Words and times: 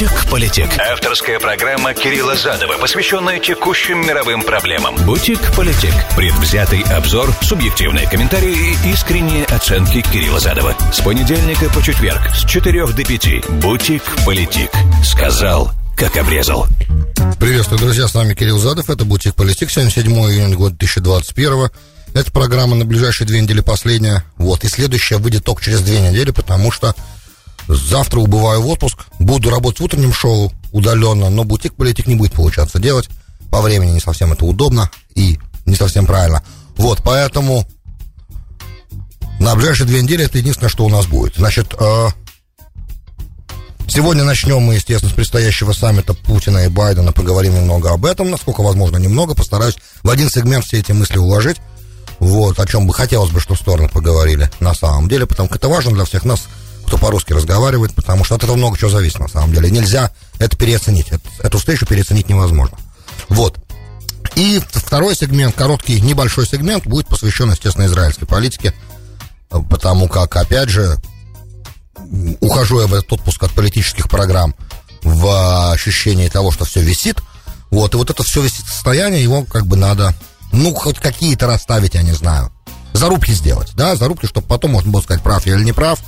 «Бутик-политик». 0.00 0.70
Авторская 0.78 1.38
программа 1.38 1.92
Кирилла 1.92 2.34
Задова, 2.34 2.78
посвященная 2.78 3.38
текущим 3.38 4.00
мировым 4.00 4.42
проблемам. 4.44 4.96
«Бутик-политик». 5.04 5.92
Предвзятый 6.16 6.80
обзор, 6.84 7.30
субъективные 7.42 8.08
комментарии 8.08 8.78
и 8.82 8.92
искренние 8.92 9.44
оценки 9.44 10.00
Кирилла 10.00 10.40
Задова. 10.40 10.74
С 10.90 11.00
понедельника 11.00 11.68
по 11.68 11.82
четверг 11.82 12.34
с 12.34 12.46
4 12.46 12.86
до 12.86 13.04
5. 13.04 13.46
«Бутик-политик». 13.60 14.70
Сказал, 15.04 15.70
как 15.98 16.16
обрезал. 16.16 16.66
Приветствую, 17.38 17.78
друзья, 17.78 18.08
с 18.08 18.14
вами 18.14 18.32
Кирилл 18.32 18.56
Задов, 18.56 18.88
это 18.88 19.04
«Бутик 19.04 19.34
Политик», 19.34 19.70
сегодня 19.70 19.92
7 19.92 20.06
июня 20.06 20.56
года 20.56 20.76
2021 20.76 21.68
Эта 22.14 22.32
программа 22.32 22.74
на 22.74 22.86
ближайшие 22.86 23.26
две 23.26 23.42
недели 23.42 23.60
последняя, 23.60 24.24
вот, 24.38 24.64
и 24.64 24.68
следующая 24.68 25.18
выйдет 25.18 25.44
только 25.44 25.62
через 25.62 25.82
две 25.82 26.00
недели, 26.00 26.30
потому 26.30 26.72
что 26.72 26.94
Завтра 27.74 28.20
убываю 28.20 28.62
в 28.62 28.68
отпуск. 28.68 29.06
Буду 29.18 29.50
работать 29.50 29.80
в 29.80 29.84
утреннем 29.84 30.12
шоу 30.12 30.52
удаленно, 30.72 31.30
но 31.30 31.44
бутик 31.44 31.74
политик 31.74 32.06
не 32.06 32.16
будет 32.16 32.32
получаться 32.32 32.78
делать. 32.78 33.08
По 33.50 33.60
времени 33.60 33.92
не 33.92 34.00
совсем 34.00 34.32
это 34.32 34.44
удобно 34.44 34.90
и 35.14 35.38
не 35.66 35.76
совсем 35.76 36.06
правильно. 36.06 36.42
Вот, 36.76 37.00
поэтому 37.04 37.66
на 39.38 39.54
ближайшие 39.54 39.86
две 39.86 40.02
недели 40.02 40.24
это 40.24 40.38
единственное, 40.38 40.68
что 40.68 40.84
у 40.84 40.88
нас 40.88 41.06
будет. 41.06 41.36
Значит, 41.36 41.74
э, 41.78 42.08
сегодня 43.88 44.24
начнем 44.24 44.60
мы, 44.62 44.74
естественно, 44.74 45.10
с 45.10 45.14
предстоящего 45.14 45.72
саммита 45.72 46.14
Путина 46.14 46.64
и 46.64 46.68
Байдена. 46.68 47.12
Поговорим 47.12 47.54
немного 47.54 47.92
об 47.92 48.04
этом, 48.04 48.30
насколько 48.30 48.62
возможно 48.62 48.96
немного. 48.96 49.34
Постараюсь 49.34 49.76
в 50.02 50.10
один 50.10 50.28
сегмент 50.28 50.64
все 50.64 50.78
эти 50.78 50.92
мысли 50.92 51.18
уложить. 51.18 51.58
Вот, 52.18 52.60
о 52.60 52.66
чем 52.66 52.86
бы 52.86 52.92
хотелось 52.92 53.30
бы, 53.30 53.40
что 53.40 53.54
стороны 53.54 53.88
поговорили 53.88 54.50
на 54.60 54.74
самом 54.74 55.08
деле, 55.08 55.26
потому 55.26 55.48
что 55.48 55.56
это 55.56 55.68
важно 55.68 55.92
для 55.92 56.04
всех 56.04 56.24
нас 56.24 56.48
кто 56.90 56.98
по-русски 56.98 57.32
разговаривает, 57.32 57.94
потому 57.94 58.24
что 58.24 58.34
от 58.34 58.42
этого 58.42 58.56
много 58.56 58.76
чего 58.76 58.90
зависит 58.90 59.20
на 59.20 59.28
самом 59.28 59.52
деле. 59.52 59.70
Нельзя 59.70 60.10
это 60.40 60.56
переоценить. 60.56 61.06
Эту 61.38 61.58
встречу 61.58 61.86
переоценить 61.86 62.28
невозможно. 62.28 62.76
Вот. 63.28 63.60
И 64.34 64.60
второй 64.72 65.14
сегмент, 65.14 65.54
короткий, 65.54 66.00
небольшой 66.00 66.48
сегмент, 66.48 66.88
будет 66.88 67.06
посвящен, 67.06 67.48
естественно, 67.48 67.86
израильской 67.86 68.26
политике, 68.26 68.74
потому 69.48 70.08
как, 70.08 70.34
опять 70.34 70.68
же, 70.68 70.96
ухожу 72.40 72.80
я 72.80 72.88
в 72.88 72.94
этот 72.94 73.12
отпуск 73.12 73.40
от 73.44 73.52
политических 73.52 74.08
программ 74.08 74.56
в 75.04 75.70
ощущении 75.70 76.28
того, 76.28 76.50
что 76.50 76.64
все 76.64 76.82
висит. 76.82 77.20
Вот, 77.70 77.94
и 77.94 77.98
вот 77.98 78.10
это 78.10 78.24
все 78.24 78.42
висит 78.42 78.66
состояние, 78.66 79.22
его 79.22 79.44
как 79.44 79.64
бы 79.64 79.76
надо, 79.76 80.12
ну, 80.50 80.74
хоть 80.74 80.98
какие-то 80.98 81.46
расставить, 81.46 81.94
я 81.94 82.02
не 82.02 82.14
знаю. 82.14 82.50
Зарубки 82.94 83.30
сделать, 83.30 83.70
да, 83.76 83.94
зарубки, 83.94 84.26
чтобы 84.26 84.48
потом 84.48 84.72
можно 84.72 84.90
было 84.90 85.02
сказать, 85.02 85.22
прав 85.22 85.46
я 85.46 85.54
или 85.54 85.62
не 85.62 85.72
прав, 85.72 86.00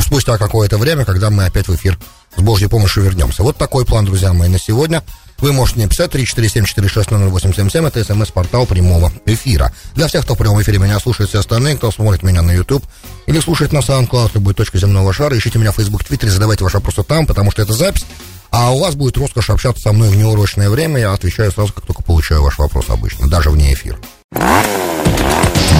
спустя 0.00 0.38
какое-то 0.38 0.78
время, 0.78 1.04
когда 1.04 1.30
мы 1.30 1.44
опять 1.44 1.68
в 1.68 1.74
эфир 1.74 1.98
с 2.36 2.40
Божьей 2.40 2.68
помощью 2.68 3.02
вернемся. 3.02 3.42
Вот 3.42 3.56
такой 3.56 3.84
план, 3.84 4.04
друзья 4.04 4.32
мои, 4.32 4.48
на 4.48 4.58
сегодня. 4.58 5.02
Вы 5.38 5.52
можете 5.52 5.78
мне 5.80 5.88
писать 5.88 6.14
347-460-0877, 6.14 7.88
это 7.88 8.04
смс-портал 8.04 8.66
прямого 8.66 9.12
эфира. 9.26 9.72
Для 9.94 10.06
всех, 10.06 10.24
кто 10.24 10.34
в 10.34 10.38
прямом 10.38 10.62
эфире 10.62 10.78
меня 10.78 10.98
слушает, 11.00 11.28
все 11.28 11.40
остальные, 11.40 11.76
кто 11.76 11.90
смотрит 11.90 12.22
меня 12.22 12.40
на 12.42 12.52
YouTube 12.52 12.84
или 13.26 13.40
слушает 13.40 13.72
на 13.72 13.78
SoundCloud, 13.78 14.30
любой 14.34 14.54
точке 14.54 14.78
земного 14.78 15.12
шара, 15.12 15.36
ищите 15.36 15.58
меня 15.58 15.72
в 15.72 15.76
Facebook, 15.76 16.02
Twitter, 16.02 16.28
задавайте 16.28 16.64
ваши 16.64 16.76
вопросы 16.76 17.02
там, 17.02 17.26
потому 17.26 17.50
что 17.50 17.62
это 17.62 17.72
запись, 17.72 18.06
а 18.50 18.72
у 18.72 18.78
вас 18.78 18.94
будет 18.94 19.16
роскошь 19.16 19.50
общаться 19.50 19.82
со 19.82 19.92
мной 19.92 20.08
в 20.08 20.16
неурочное 20.16 20.70
время, 20.70 21.00
я 21.00 21.12
отвечаю 21.12 21.50
сразу, 21.50 21.72
как 21.72 21.84
только 21.84 22.02
получаю 22.02 22.42
ваш 22.42 22.58
вопрос 22.58 22.86
обычно, 22.88 23.28
даже 23.28 23.50
вне 23.50 23.74
эфира. 23.74 23.98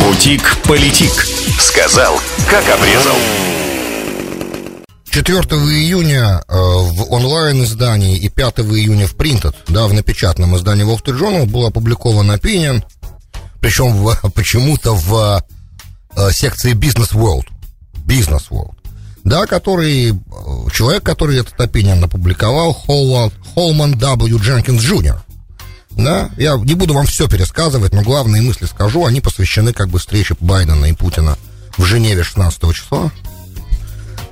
Бутик-политик. 0.00 1.26
Сказал, 1.60 2.20
как 2.50 2.68
обрезал. 2.68 3.16
4 5.14 5.38
июня 5.38 6.42
э, 6.48 6.54
в 6.56 7.12
онлайн-издании 7.12 8.18
и 8.18 8.28
5 8.28 8.58
июня 8.62 9.06
в 9.06 9.14
принтед, 9.14 9.54
да, 9.68 9.86
в 9.86 9.92
напечатанном 9.92 10.56
издании 10.56 10.84
Wall 10.84 11.00
Street 11.00 11.20
Journal 11.20 11.46
был 11.46 11.66
опубликован 11.66 12.32
opinion, 12.32 12.82
причем 13.60 14.08
почему-то 14.34 14.92
в 14.96 15.44
э, 16.16 16.30
секции 16.32 16.74
Business 16.74 17.12
World, 17.12 17.44
Business 18.04 18.46
World, 18.50 18.74
да, 19.22 19.46
который, 19.46 20.10
э, 20.10 20.14
человек, 20.72 21.04
который 21.04 21.38
этот 21.38 21.54
opinion 21.60 22.04
опубликовал, 22.04 22.74
Холман 22.74 23.92
W. 23.92 24.38
Дженкинс 24.40 24.82
Джуниор, 24.82 25.22
да, 25.90 26.28
я 26.38 26.56
не 26.56 26.74
буду 26.74 26.92
вам 26.92 27.06
все 27.06 27.28
пересказывать, 27.28 27.92
но 27.92 28.02
главные 28.02 28.42
мысли 28.42 28.66
скажу, 28.66 29.06
они 29.06 29.20
посвящены 29.20 29.72
как 29.72 29.90
бы 29.90 30.00
встрече 30.00 30.34
Байдена 30.40 30.86
и 30.86 30.92
Путина 30.92 31.38
в 31.78 31.84
Женеве 31.84 32.24
16 32.24 32.74
числа, 32.74 33.12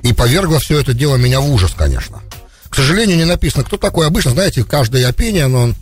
и 0.03 0.13
повергло 0.13 0.59
все 0.59 0.79
это 0.79 0.93
дело 0.93 1.15
меня 1.15 1.39
в 1.39 1.49
ужас, 1.49 1.71
конечно. 1.75 2.21
К 2.69 2.75
сожалению, 2.75 3.17
не 3.17 3.25
написано, 3.25 3.63
кто 3.63 3.77
такой. 3.77 4.05
Обычно, 4.07 4.31
знаете, 4.31 4.63
каждый 4.63 5.05
опинион, 5.05 5.55
он, 5.55 5.75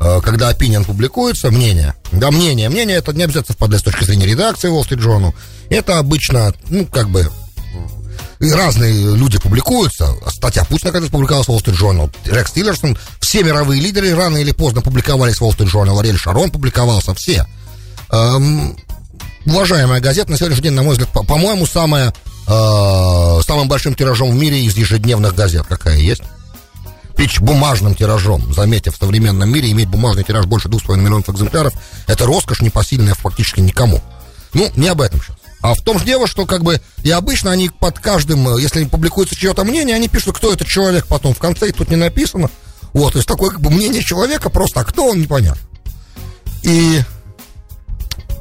э, 0.00 0.20
когда 0.22 0.48
опинион 0.48 0.84
публикуется, 0.84 1.50
мнение, 1.50 1.94
да, 2.12 2.30
мнение, 2.30 2.68
мнение, 2.68 2.96
это 2.96 3.12
не 3.12 3.22
обязательно 3.24 3.52
совпадает 3.52 3.80
с 3.80 3.84
точки 3.84 4.04
зрения 4.04 4.26
редакции 4.26 4.70
Wall 4.70 4.86
Street 4.86 5.02
Journal. 5.02 5.32
Это 5.70 5.98
обычно, 5.98 6.52
ну, 6.68 6.86
как 6.86 7.08
бы, 7.08 7.30
разные 8.40 9.14
люди 9.16 9.38
публикуются. 9.38 10.08
Статья 10.28 10.64
Путина, 10.64 10.92
когда 10.92 11.08
публиковалась 11.08 11.46
в 11.46 11.50
Wall 11.50 11.62
Street 11.64 11.78
Journal, 11.78 12.10
Рекс 12.26 12.52
Тиллерсон, 12.52 12.98
все 13.20 13.42
мировые 13.42 13.80
лидеры 13.80 14.14
рано 14.14 14.36
или 14.36 14.52
поздно 14.52 14.82
публиковались 14.82 15.36
в 15.36 15.42
Wall 15.42 15.56
Street 15.56 15.72
Journal, 15.72 15.98
Ариэль 15.98 16.18
Шарон 16.18 16.50
публиковался, 16.50 17.14
все. 17.14 17.46
Эм, 18.10 18.76
уважаемая 19.46 20.00
газета 20.00 20.30
на 20.30 20.36
сегодняшний 20.36 20.64
день, 20.64 20.72
на 20.74 20.82
мой 20.82 20.92
взгляд, 20.92 21.10
по- 21.10 21.24
по-моему, 21.24 21.66
самая 21.66 22.12
э, 22.46 23.40
самым 23.46 23.68
большим 23.68 23.94
тиражом 23.94 24.30
в 24.30 24.34
мире 24.34 24.62
из 24.64 24.76
ежедневных 24.76 25.34
газет. 25.34 25.66
Какая 25.68 25.98
есть? 25.98 26.22
Пич 27.16 27.40
бумажным 27.40 27.94
тиражом. 27.94 28.52
Заметьте, 28.52 28.90
в 28.90 28.96
современном 28.96 29.50
мире 29.50 29.70
иметь 29.70 29.88
бумажный 29.88 30.24
тираж 30.24 30.46
больше 30.46 30.68
2,5 30.68 30.96
миллионов 30.96 31.28
экземпляров– 31.28 31.72
это 32.06 32.26
роскошь 32.26 32.60
непосильная 32.60 33.14
фактически 33.14 33.60
никому. 33.60 34.00
Ну, 34.52 34.70
не 34.76 34.88
об 34.88 35.00
этом 35.00 35.20
сейчас. 35.20 35.36
А 35.60 35.74
в 35.74 35.80
том 35.80 35.98
же 35.98 36.04
дело, 36.04 36.26
что 36.26 36.44
как 36.44 36.62
бы 36.62 36.80
и 37.02 37.10
обычно 37.10 37.50
они 37.50 37.70
под 37.70 37.98
каждым, 37.98 38.58
если 38.58 38.84
публикуется 38.84 39.34
чье-то 39.34 39.64
мнение, 39.64 39.96
они 39.96 40.08
пишут, 40.08 40.36
кто 40.36 40.52
этот 40.52 40.68
человек 40.68 41.06
потом 41.06 41.32
в 41.32 41.38
конце, 41.38 41.68
и 41.68 41.72
тут 41.72 41.88
не 41.88 41.96
написано. 41.96 42.50
Вот, 42.92 43.12
то 43.12 43.18
есть 43.18 43.26
такое 43.26 43.50
как 43.50 43.60
бы 43.60 43.70
мнение 43.70 44.02
человека 44.02 44.50
просто, 44.50 44.80
а 44.80 44.84
кто 44.84 45.06
он, 45.06 45.20
непонятно. 45.20 45.62
И 46.62 47.02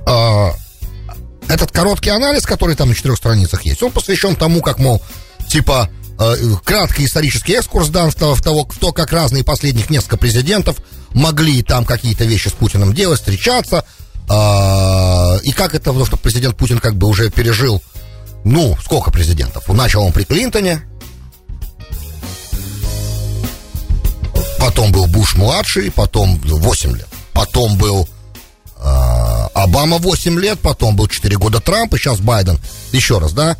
а, 0.06 0.52
этот 1.48 1.72
короткий 1.72 2.10
анализ, 2.10 2.46
который 2.46 2.76
там 2.76 2.90
на 2.90 2.96
четырех 2.96 3.18
страницах 3.18 3.64
есть, 3.64 3.84
он 3.84 3.92
посвящен 3.92 4.36
тому, 4.36 4.62
как, 4.62 4.80
мол, 4.80 5.02
типа, 5.48 5.90
э, 6.20 6.36
краткий 6.64 7.06
исторический 7.06 7.54
экскурс 7.54 7.90
дан 7.90 8.12
в 8.12 8.16
того, 8.16 8.36
в 8.36 8.42
того, 8.42 8.68
в 8.70 8.78
то, 8.78 8.92
как 8.92 9.12
разные 9.12 9.44
последних 9.44 9.90
несколько 9.90 10.18
президентов 10.18 10.78
могли 11.14 11.62
там 11.64 11.86
какие-то 11.86 12.26
вещи 12.26 12.48
с 12.48 12.54
Путиным 12.54 12.94
делать, 12.94 13.20
встречаться, 13.20 13.86
э, 14.30 15.40
и 15.44 15.52
как 15.52 15.76
это, 15.76 15.86
потому 15.86 16.06
что 16.06 16.18
президент 16.18 16.58
Путин 16.58 16.80
как 16.80 16.96
бы 16.96 17.08
уже 17.08 17.30
пережил, 17.30 17.82
ну, 18.44 18.78
сколько 18.84 19.12
президентов? 19.12 19.68
Начал 19.70 20.04
он 20.04 20.12
при 20.12 20.24
Клинтоне, 20.24 20.84
потом 24.60 24.92
был 24.92 25.08
Буш-младший, 25.08 25.92
потом 25.92 26.40
8 26.44 26.96
лет, 26.96 27.08
потом 27.34 27.78
был 27.78 28.08
а, 28.84 29.48
Обама 29.54 29.98
8 29.98 30.40
лет, 30.40 30.60
потом 30.60 30.96
был 30.96 31.08
4 31.08 31.38
года 31.38 31.60
Трамп, 31.60 31.94
и 31.94 31.98
сейчас 31.98 32.20
Байден. 32.20 32.60
Еще 32.92 33.18
раз, 33.18 33.34
да? 33.34 33.56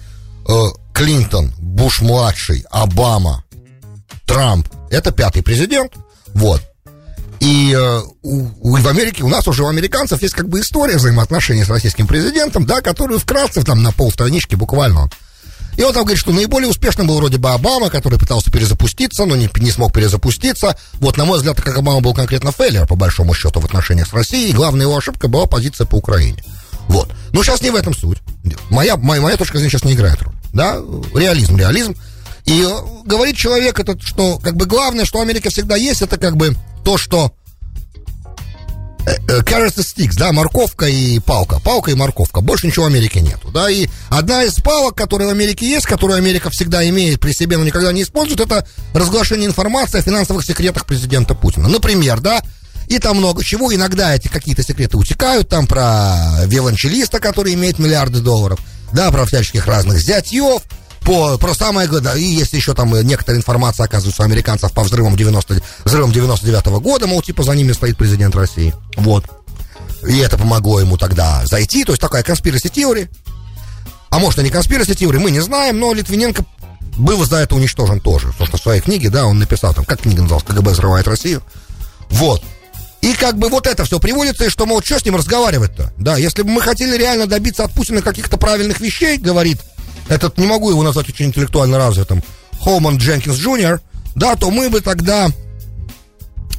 Э, 0.48 0.54
Клинтон, 0.94 1.54
Буш-младший, 1.58 2.66
Обама, 2.70 3.44
Трамп. 4.26 4.68
Это 4.90 5.12
пятый 5.12 5.42
президент. 5.42 5.94
Вот. 6.34 6.62
И 7.40 7.76
э, 7.78 8.02
в 8.24 8.88
Америке, 8.88 9.24
у 9.24 9.30
нас 9.30 9.48
уже 9.48 9.64
у 9.64 9.68
американцев 9.68 10.22
есть 10.22 10.34
как 10.34 10.48
бы 10.50 10.62
история 10.62 10.98
взаимоотношений 10.98 11.64
с 11.64 11.70
российским 11.70 12.08
президентом, 12.08 12.66
да, 12.66 12.82
которую 12.82 13.20
вкратце 13.20 13.64
там 13.64 13.84
на 13.84 13.92
полстранички 13.92 14.56
буквально 14.56 15.10
и 15.78 15.84
он 15.84 15.94
там 15.94 16.04
говорит, 16.04 16.20
что 16.20 16.32
наиболее 16.32 16.70
успешным 16.70 17.08
был 17.08 17.18
вроде 17.18 17.38
бы 17.38 17.50
Обама, 17.50 17.90
который 17.90 18.20
пытался 18.20 18.52
перезапуститься, 18.52 19.26
но 19.26 19.36
не, 19.36 19.50
не 19.58 19.72
смог 19.72 19.94
перезапуститься. 19.94 20.78
Вот, 20.94 21.18
на 21.18 21.26
мой 21.26 21.38
взгляд, 21.38 21.60
как 21.62 21.78
Обама 21.78 22.02
был 22.02 22.14
конкретно 22.14 22.52
фейлер, 22.52 22.86
по 22.88 22.96
большому 22.96 23.34
счету, 23.34 23.60
в 23.60 23.66
отношениях 23.66 24.08
с 24.08 24.14
Россией. 24.14 24.52
И 24.52 24.54
главная 24.54 24.86
его 24.86 24.98
ошибка 24.98 25.28
была 25.28 25.46
позиция 25.46 25.86
по 25.86 25.96
Украине. 25.96 26.44
Вот. 26.88 27.10
Но 27.32 27.44
сейчас 27.44 27.62
не 27.62 27.72
в 27.72 27.76
этом 27.76 27.96
суть. 27.96 28.20
Моя, 28.70 28.98
моя, 28.98 29.22
моя 29.22 29.38
точка 29.38 29.58
зрения 29.58 29.72
сейчас 29.72 29.84
не 29.84 29.94
играет 29.94 30.22
роль. 30.22 30.36
Да, 30.54 30.76
реализм, 31.16 31.58
реализм. 31.58 31.96
И 32.46 32.62
э, 32.62 33.06
говорит 33.06 33.38
человек, 33.38 33.80
это, 33.80 33.98
что 34.00 34.38
как 34.38 34.56
бы 34.56 34.66
главное, 34.66 35.06
что 35.06 35.22
Америка 35.22 35.50
всегда 35.50 35.76
есть, 35.76 36.02
это 36.02 36.18
как 36.18 36.36
бы 36.36 36.56
то, 36.84 36.98
что 36.98 37.34
carrot 39.06 39.76
and 39.76 39.84
sticks, 39.84 40.16
да, 40.18 40.32
морковка 40.32 40.86
и 40.86 41.20
палка. 41.20 41.60
Палка 41.60 41.92
и 41.92 41.96
морковка. 41.96 42.42
Больше 42.42 42.68
ничего 42.68 42.86
в 42.86 42.88
Америке 42.88 43.22
нету, 43.22 43.50
да. 43.50 43.70
И 43.70 43.88
одна 44.10 44.44
из 44.44 44.56
палок, 44.56 44.96
которая 44.96 45.28
в 45.28 45.32
Америке 45.32 45.68
есть, 45.68 45.86
которую 45.86 46.18
Америка 46.18 46.50
всегда 46.50 46.88
имеет 46.90 47.20
при 47.20 47.32
себе, 47.34 47.58
но 47.58 47.64
никогда 47.64 47.92
не 47.92 48.04
использует, 48.04 48.40
это 48.40 48.68
разглашение 48.94 49.48
информации 49.48 50.00
о 50.00 50.04
финансовых 50.04 50.46
секретах 50.46 50.86
президента 50.86 51.36
Путина. 51.36 51.68
Например, 51.68 52.20
да, 52.20 52.42
и 52.88 53.00
там 53.00 53.18
много 53.18 53.44
чего. 53.44 53.74
Иногда 53.74 54.16
эти 54.16 54.28
какие-то 54.28 54.64
секреты 54.64 54.98
утекают, 54.98 55.50
там 55.50 55.68
про 55.68 56.46
виолончелиста, 56.46 57.20
который 57.20 57.54
имеет 57.54 57.80
миллиарды 57.80 58.20
долларов, 58.20 58.60
да, 58.92 59.12
про 59.12 59.26
всяческих 59.26 59.66
разных 59.66 60.00
зятьев, 60.00 60.62
по, 61.06 61.38
про 61.38 61.54
самое, 61.54 61.88
да, 61.88 62.16
и 62.16 62.24
есть 62.24 62.54
еще 62.54 62.74
там 62.74 62.94
некоторая 63.02 63.40
информация, 63.40 63.86
оказывается, 63.86 64.22
у 64.22 64.26
американцев 64.26 64.72
по 64.72 64.84
взрывам, 64.84 65.16
90, 65.16 65.62
взрывам 65.84 66.12
99 66.12 66.66
-го 66.68 66.80
года, 66.80 67.08
мол, 67.08 67.22
типа 67.22 67.44
за 67.44 67.54
ними 67.54 67.72
стоит 67.74 67.98
президент 67.98 68.36
России. 68.36 68.74
Вот. 68.96 69.26
И 70.08 70.18
это 70.18 70.38
помогло 70.38 70.80
ему 70.80 70.98
тогда 70.98 71.46
зайти, 71.46 71.84
то 71.84 71.92
есть 71.92 72.02
такая 72.02 72.24
конспираси 72.24 72.70
теория. 72.70 73.10
А 74.10 74.20
может, 74.20 74.40
и 74.40 74.44
не 74.44 74.50
конспираси 74.50 74.94
теория, 74.94 75.20
мы 75.20 75.32
не 75.32 75.40
знаем, 75.40 75.80
но 75.80 75.94
Литвиненко 75.94 76.46
был 76.98 77.24
за 77.26 77.38
это 77.38 77.56
уничтожен 77.56 78.00
тоже. 78.00 78.28
Потому 78.28 78.48
что 78.48 78.58
в 78.58 78.62
своей 78.62 78.82
книге, 78.82 79.10
да, 79.10 79.26
он 79.26 79.40
написал 79.40 79.74
там, 79.74 79.86
как 79.86 80.02
книга 80.02 80.22
называлась, 80.22 80.46
КГБ 80.46 80.72
взрывает 80.72 81.08
Россию. 81.08 81.42
Вот. 82.10 82.44
И 83.02 83.14
как 83.16 83.38
бы 83.38 83.50
вот 83.50 83.68
это 83.68 83.84
все 83.84 84.00
приводится, 84.00 84.46
и 84.46 84.50
что, 84.50 84.66
мол, 84.66 84.82
что 84.82 85.00
с 85.00 85.06
ним 85.06 85.16
разговаривать-то? 85.16 85.92
Да, 85.98 86.16
если 86.18 86.44
бы 86.44 86.52
мы 86.52 86.62
хотели 86.62 86.96
реально 86.96 87.28
добиться 87.28 87.66
от 87.66 87.74
Путина 87.74 88.02
каких-то 88.02 88.38
правильных 88.38 88.80
вещей, 88.80 89.18
говорит 89.18 89.60
этот, 90.14 90.38
не 90.38 90.48
могу 90.48 90.70
его 90.70 90.84
назвать 90.84 91.10
очень 91.10 91.26
интеллектуально 91.26 91.78
развитым, 91.78 92.24
Холман 92.62 92.98
Дженкинс 92.98 93.38
Джуниор, 93.38 93.82
да, 94.16 94.36
то 94.36 94.52
мы 94.52 94.70
бы 94.70 94.80
тогда 94.82 95.30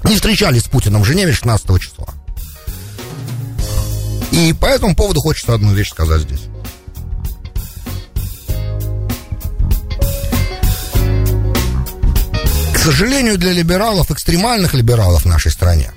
не 0.03 0.17
встречались 0.17 0.63
с 0.65 0.69
Путиным 0.69 1.03
в 1.03 1.05
Женеве 1.05 1.33
16 1.33 1.81
числа. 1.81 2.09
И 4.33 4.53
по 4.53 4.67
этому 4.67 4.97
поводу 4.97 5.21
хочется 5.21 5.55
одну 5.55 5.73
вещь 5.73 5.91
сказать 5.91 6.23
здесь. 6.23 6.43
К 12.75 12.79
сожалению, 12.79 13.39
для 13.39 13.53
либералов, 13.53 14.11
экстремальных 14.11 14.75
либералов 14.75 15.23
в 15.23 15.27
нашей 15.27 15.51
стране, 15.51 15.93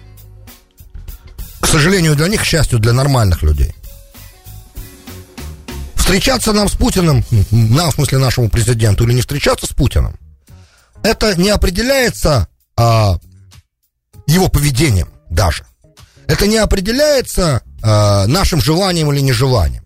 к 1.60 1.68
сожалению, 1.68 2.16
для 2.16 2.28
них, 2.28 2.42
к 2.42 2.46
счастью, 2.46 2.80
для 2.80 2.94
нормальных 2.94 3.44
людей, 3.44 3.76
встречаться 6.08 6.54
нам 6.54 6.70
с 6.70 6.72
Путиным, 6.72 7.22
нам, 7.52 7.92
в 7.92 7.96
смысле 7.96 8.20
нашему 8.20 8.50
президенту, 8.50 9.04
или 9.04 9.12
не 9.12 9.20
встречаться 9.20 9.66
с 9.66 9.74
Путиным, 9.74 10.18
это 11.04 11.36
не 11.36 11.50
определяется 11.50 12.48
а, 12.78 13.18
его 14.26 14.48
поведением 14.48 15.10
даже. 15.30 15.66
Это 16.26 16.48
не 16.48 16.56
определяется 16.56 17.62
а, 17.84 18.26
нашим 18.26 18.62
желанием 18.62 19.12
или 19.12 19.20
нежеланием. 19.20 19.84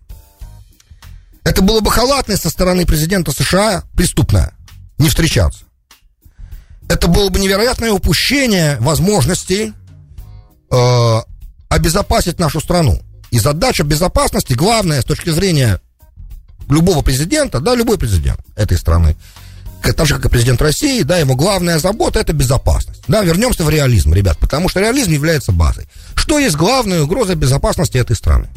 Это 1.42 1.60
было 1.60 1.80
бы 1.80 1.90
халатность 1.90 2.44
со 2.44 2.50
стороны 2.50 2.86
президента 2.86 3.32
США 3.32 3.82
преступная, 3.96 4.54
не 4.98 5.08
встречаться. 5.08 5.64
Это 6.88 7.08
было 7.08 7.30
бы 7.30 7.40
невероятное 7.40 7.90
упущение 7.90 8.76
возможностей 8.78 9.72
э, 10.70 11.20
обезопасить 11.68 12.38
нашу 12.38 12.60
страну. 12.60 13.00
И 13.32 13.40
задача 13.40 13.82
безопасности, 13.82 14.52
главная 14.52 15.02
с 15.02 15.04
точки 15.04 15.30
зрения 15.30 15.80
любого 16.68 17.02
президента, 17.02 17.60
да, 17.60 17.74
любой 17.74 17.98
президент 17.98 18.40
этой 18.56 18.78
страны, 18.78 19.16
так 19.82 20.06
же, 20.06 20.14
как 20.14 20.26
и 20.26 20.28
президент 20.28 20.62
России, 20.62 21.02
да, 21.02 21.18
его 21.18 21.34
главная 21.34 21.78
забота– 21.78 22.18
это 22.20 22.32
безопасность. 22.32 23.02
Да, 23.08 23.22
вернемся 23.22 23.64
в 23.64 23.70
реализм, 23.70 24.14
ребят, 24.14 24.38
потому 24.38 24.68
что 24.68 24.80
реализм 24.80 25.10
является 25.10 25.50
базой. 25.50 25.88
Что 26.14 26.38
есть 26.38 26.54
главная 26.54 27.02
угроза 27.02 27.34
безопасности 27.34 27.98
этой 27.98 28.14
страны? 28.14 28.48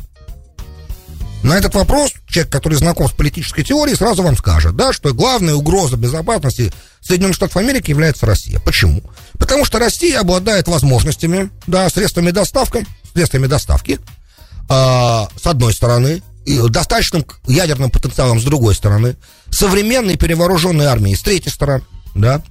На 1.42 1.57
этот 1.57 1.75
вопрос 1.75 2.12
человек, 2.28 2.52
который 2.52 2.75
знаком 2.75 3.07
с 3.07 3.12
политической 3.12 3.63
теорией, 3.63 3.96
сразу 3.96 4.24
вам 4.24 4.36
скажет, 4.36 4.75
да, 4.75 4.94
что 4.94 5.13
главная 5.13 5.54
угроза 5.54 5.96
безопасности 5.96 6.74
Соединенных 7.02 7.36
Штатов 7.36 7.57
Америки 7.57 7.92
является 7.92 8.25
Россия. 8.25 8.60
Почему? 8.60 9.04
Потому 9.38 9.63
что 9.63 9.78
Россия 9.78 10.19
обладает 10.19 10.68
возможностями, 10.68 11.52
да, 11.68 11.88
средствами 11.90 12.31
доставки, 12.31 12.86
средствами 13.13 13.46
доставки, 13.46 14.00
э, 14.00 14.69
с 14.69 15.46
одной 15.46 15.74
стороны, 15.74 16.24
достаточным 16.45 17.25
ядерным 17.47 17.89
потенциалом 17.89 18.39
с 18.39 18.44
другой 18.44 18.75
стороны, 18.75 19.15
современной 19.50 20.18
перевооруженной 20.18 20.86
армией 20.86 21.15
с 21.15 21.21
третьей 21.21 21.51
стороны, 21.51 21.83
да, 22.13 22.42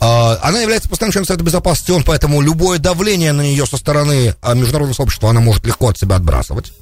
а, 0.00 0.38
она 0.42 0.60
является 0.60 0.88
постоянным 0.88 1.12
членом 1.12 1.26
Совета 1.26 1.44
Безопасности 1.44 1.90
ООН, 1.90 2.04
поэтому 2.04 2.40
любое 2.40 2.78
давление 2.78 3.32
на 3.32 3.42
нее 3.42 3.66
со 3.66 3.76
стороны 3.76 4.34
а, 4.40 4.54
международного 4.54 4.94
сообщества 4.94 5.28
она 5.28 5.40
может 5.40 5.66
легко 5.66 5.88
от 5.88 5.98
себя 5.98 6.16
отбрасывать. 6.16 6.72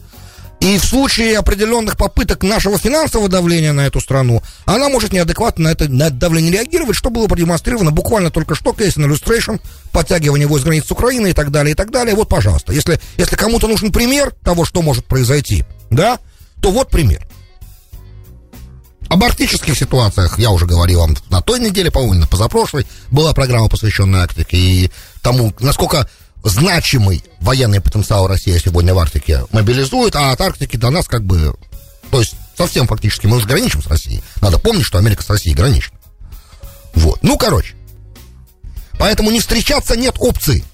И 0.61 0.77
в 0.77 0.85
случае 0.85 1.39
определенных 1.39 1.97
попыток 1.97 2.43
нашего 2.43 2.79
финансового 2.79 3.29
давления 3.29 3.73
на 3.73 3.87
эту 3.87 4.01
страну, 4.01 4.43
она 4.65 4.89
может 4.89 5.13
неадекватно 5.13 5.65
на 5.65 5.69
это, 5.69 5.89
на 5.89 6.05
это 6.05 6.15
давление 6.15 6.53
реагировать, 6.53 6.97
что 6.97 7.11
было 7.11 7.29
продемонстрировано 7.29 7.93
буквально 7.93 8.33
только 8.33 8.57
что, 8.57 8.73
кейс 8.73 8.97
illustration, 8.97 9.61
подтягивание 9.93 10.49
войск 10.49 10.65
границ 10.65 10.91
Украины 10.91 11.31
и 11.31 11.33
так 11.33 11.53
далее, 11.53 11.73
и 11.73 11.75
так 11.77 11.93
далее. 11.93 12.17
Вот, 12.17 12.29
пожалуйста, 12.29 12.73
если, 12.73 13.01
если 13.17 13.37
кому-то 13.37 13.69
нужен 13.69 13.93
пример 13.93 14.33
того, 14.43 14.65
что 14.65 14.83
может 14.83 15.07
произойти, 15.07 15.65
да, 15.91 16.19
то 16.61 16.71
вот 16.71 16.91
пример. 16.91 17.27
Об 19.09 19.25
арктических 19.25 19.77
ситуациях 19.77 20.39
я 20.39 20.51
уже 20.51 20.67
говорил 20.67 21.01
вам 21.01 21.17
на 21.31 21.41
той 21.41 21.61
неделе, 21.61 21.91
по-моему, 21.91 22.21
на 22.21 22.27
позапрошлой, 22.27 22.87
была 23.11 23.33
программа, 23.33 23.69
посвященная 23.69 24.23
Арктике, 24.23 24.57
и 24.57 24.91
тому, 25.23 25.55
насколько 25.61 26.09
значимый 26.45 27.25
военный 27.41 27.81
потенциал 27.81 28.27
России 28.27 28.57
сегодня 28.59 28.95
в 28.95 28.99
Арктике 28.99 29.45
мобилизует, 29.51 30.15
а 30.15 30.33
от 30.33 30.41
Арктики 30.41 30.77
до 30.77 30.91
нас 30.91 31.09
как 31.09 31.25
бы, 31.25 31.57
то 32.11 32.21
есть 32.21 32.35
совсем 32.57 32.87
фактически 32.87 33.27
мы 33.27 33.39
уже 33.39 33.47
граничим 33.47 33.83
с 33.83 33.87
Россией. 33.87 34.23
Надо 34.43 34.59
помнить, 34.59 34.85
что 34.85 34.99
Америка 34.99 35.23
с 35.23 35.31
Россией 35.31 35.55
граничит. 35.55 35.93
Вот. 36.95 37.23
Ну, 37.23 37.39
короче. 37.39 37.75
Поэтому 38.99 39.31
не 39.31 39.41
встречаться 39.41 39.97
нет 39.97 40.17
опции. 40.19 40.65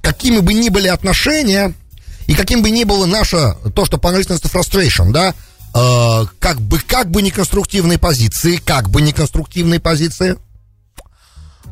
Какими 0.00 0.38
бы 0.38 0.54
ни 0.54 0.68
были 0.68 0.88
отношения, 0.88 1.74
и 2.26 2.34
каким 2.34 2.62
бы 2.62 2.70
ни 2.70 2.84
было 2.84 3.06
наше, 3.06 3.56
то, 3.74 3.84
что 3.84 3.98
по-английски 3.98 4.32
frustration, 4.32 5.12
да, 5.12 5.34
э, 5.74 6.26
как 6.38 6.60
бы, 6.60 6.78
как 6.80 7.10
бы 7.10 7.22
неконструктивной 7.22 7.98
позиции, 7.98 8.56
как 8.56 8.90
бы 8.90 9.02
неконструктивной 9.02 9.80
позиции, 9.80 10.36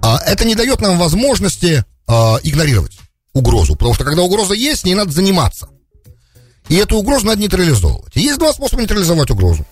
э, 0.03 0.15
это 0.27 0.45
не 0.45 0.55
дает 0.55 0.81
нам 0.81 0.99
возможности 0.99 1.85
э, 2.09 2.13
игнорировать 2.43 2.99
угрозу, 3.33 3.77
потому 3.77 3.95
что 3.95 4.05
когда 4.05 4.23
угроза 4.23 4.55
есть, 4.55 4.81
с 4.81 4.85
ней 4.85 4.95
надо 4.95 5.13
заниматься. 5.13 5.69
И 6.69 6.77
эту 6.77 6.97
угрозу 6.97 7.27
надо 7.27 7.41
нейтрализовывать. 7.41 8.15
Есть 8.17 8.39
два 8.39 8.53
способа 8.53 8.83
нейтрализовать 8.83 9.31
угрозу. 9.31 9.67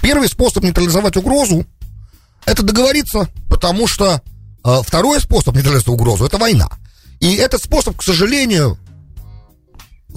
Первый 0.00 0.28
способ 0.28 0.64
нейтрализовать 0.64 1.16
угрозу– 1.16 1.64
это 2.44 2.62
договориться, 2.62 3.28
потому 3.48 3.86
что 3.86 4.20
э, 4.64 4.80
второй 4.84 5.20
способ 5.20 5.54
нейтрализовать 5.54 5.88
угрозу– 5.88 6.24
это 6.26 6.38
война. 6.38 6.68
И 7.20 7.36
этот 7.36 7.62
способ, 7.62 7.96
к 7.96 8.02
сожалению, 8.02 8.78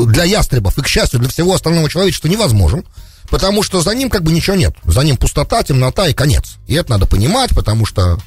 для 0.05 0.23
ястребов 0.23 0.77
и, 0.77 0.81
к 0.81 0.87
счастью, 0.87 1.19
для 1.19 1.29
всего 1.29 1.53
остального 1.53 1.89
человечества 1.89 2.27
невозможен, 2.27 2.85
потому 3.29 3.63
что 3.63 3.81
за 3.81 3.95
ним 3.95 4.09
как 4.09 4.23
бы 4.23 4.31
ничего 4.31 4.55
нет. 4.55 4.75
За 4.83 5.01
ним 5.01 5.17
пустота, 5.17 5.63
темнота 5.63 6.07
и 6.07 6.13
конец. 6.13 6.57
И 6.67 6.75
это 6.75 6.91
надо 6.91 7.07
понимать, 7.07 7.51
потому 7.55 7.85
что 7.85 8.19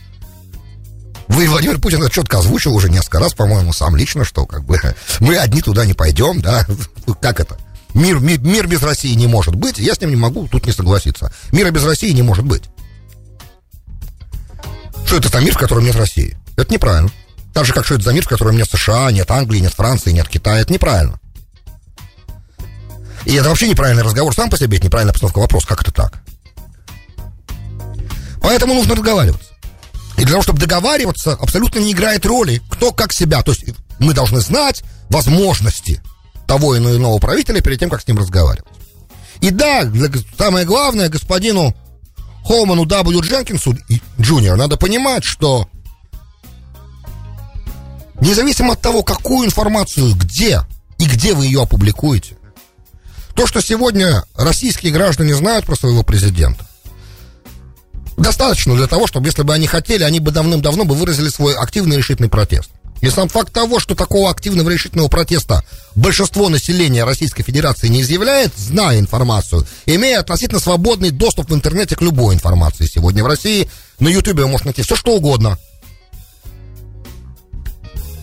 вы, 1.28 1.48
Владимир 1.48 1.78
Путин, 1.80 2.02
это 2.02 2.10
четко 2.10 2.38
озвучил 2.38 2.74
уже 2.74 2.90
несколько 2.90 3.20
раз, 3.20 3.34
по-моему, 3.34 3.72
сам 3.72 3.94
лично, 3.94 4.24
что 4.24 4.46
как 4.46 4.64
бы 4.64 4.80
мы 5.20 5.36
одни 5.36 5.62
туда 5.62 5.86
не 5.86 5.94
пойдем, 5.94 6.40
да, 6.40 6.66
как 7.20 7.40
это? 7.40 7.56
Мир, 7.94 8.18
мир, 8.20 8.40
мир 8.40 8.66
без 8.66 8.82
России 8.82 9.14
не 9.14 9.26
может 9.26 9.54
быть, 9.54 9.78
я 9.78 9.94
с 9.94 10.00
ним 10.00 10.10
не 10.10 10.16
могу 10.16 10.48
тут 10.48 10.66
не 10.66 10.72
согласиться. 10.72 11.32
Мира 11.52 11.70
без 11.70 11.84
России 11.84 12.10
не 12.12 12.22
может 12.22 12.44
быть. 12.44 12.64
Что 15.06 15.16
это 15.16 15.28
за 15.28 15.40
мир, 15.40 15.54
в 15.54 15.58
котором 15.58 15.84
нет 15.84 15.96
России? 15.96 16.36
Это 16.56 16.72
неправильно. 16.72 17.10
Так 17.52 17.64
же, 17.64 17.72
как 17.72 17.84
что 17.84 17.94
это 17.94 18.04
за 18.04 18.12
мир, 18.12 18.24
в 18.24 18.28
котором 18.28 18.56
нет 18.56 18.68
США, 18.70 19.10
нет 19.10 19.28
Англии, 19.30 19.58
нет 19.58 19.74
Франции, 19.74 20.12
нет 20.12 20.28
Китая. 20.28 20.60
Это 20.60 20.72
неправильно. 20.72 21.18
И 23.24 23.34
это 23.34 23.48
вообще 23.48 23.68
неправильный 23.68 24.02
разговор. 24.02 24.34
Сам 24.34 24.50
по 24.50 24.56
себе 24.56 24.78
это 24.78 24.86
неправильная 24.86 25.12
постановка 25.12 25.38
вопроса. 25.38 25.66
Как 25.66 25.82
это 25.82 25.92
так? 25.92 26.22
Поэтому 28.42 28.74
нужно 28.74 28.94
разговариваться. 28.94 29.50
И 30.16 30.22
для 30.22 30.32
того, 30.32 30.42
чтобы 30.42 30.58
договариваться, 30.58 31.32
абсолютно 31.32 31.78
не 31.78 31.92
играет 31.92 32.26
роли, 32.26 32.60
кто 32.70 32.92
как 32.92 33.12
себя. 33.12 33.42
То 33.42 33.52
есть 33.52 33.64
мы 33.98 34.14
должны 34.14 34.40
знать 34.40 34.82
возможности 35.08 36.02
того 36.46 36.74
или 36.74 36.96
иного 36.96 37.18
правителя 37.18 37.60
перед 37.60 37.78
тем, 37.78 37.90
как 37.90 38.02
с 38.02 38.06
ним 38.06 38.18
разговаривать. 38.18 38.66
И 39.40 39.50
да, 39.50 39.84
для, 39.84 40.10
самое 40.36 40.66
главное, 40.66 41.08
господину 41.08 41.74
Холману 42.44 42.84
W. 42.84 43.20
Дженкинсу 43.20 43.76
Джуниор 44.20 44.56
надо 44.56 44.76
понимать, 44.76 45.24
что 45.24 45.68
независимо 48.20 48.74
от 48.74 48.80
того, 48.80 49.02
какую 49.02 49.46
информацию, 49.46 50.14
где 50.14 50.62
и 50.98 51.06
где 51.06 51.34
вы 51.34 51.46
ее 51.46 51.62
опубликуете, 51.62 52.36
то, 53.40 53.46
что 53.46 53.62
сегодня 53.62 54.22
российские 54.34 54.92
граждане 54.92 55.34
знают 55.34 55.64
про 55.64 55.74
своего 55.74 56.02
президента, 56.02 56.62
достаточно 58.18 58.76
для 58.76 58.86
того, 58.86 59.06
чтобы, 59.06 59.28
если 59.28 59.44
бы 59.44 59.54
они 59.54 59.66
хотели, 59.66 60.02
они 60.02 60.20
бы 60.20 60.30
давным-давно 60.30 60.84
бы 60.84 60.94
выразили 60.94 61.30
свой 61.30 61.54
активный 61.54 61.96
решительный 61.96 62.28
протест. 62.28 62.68
И 63.00 63.08
сам 63.08 63.30
факт 63.30 63.50
того, 63.50 63.80
что 63.80 63.94
такого 63.94 64.30
активного 64.30 64.68
решительного 64.68 65.08
протеста 65.08 65.64
большинство 65.94 66.50
населения 66.50 67.04
Российской 67.04 67.42
Федерации 67.42 67.88
не 67.88 68.02
изъявляет, 68.02 68.52
зная 68.58 68.98
информацию, 68.98 69.66
имея 69.86 70.20
относительно 70.20 70.60
свободный 70.60 71.10
доступ 71.10 71.48
в 71.48 71.54
интернете 71.54 71.96
к 71.96 72.02
любой 72.02 72.34
информации 72.34 72.84
сегодня 72.84 73.24
в 73.24 73.26
России, 73.26 73.70
на 74.00 74.08
Ютубе 74.08 74.44
можете 74.44 74.66
найти 74.66 74.82
все, 74.82 74.96
что 74.96 75.12
угодно. 75.12 75.56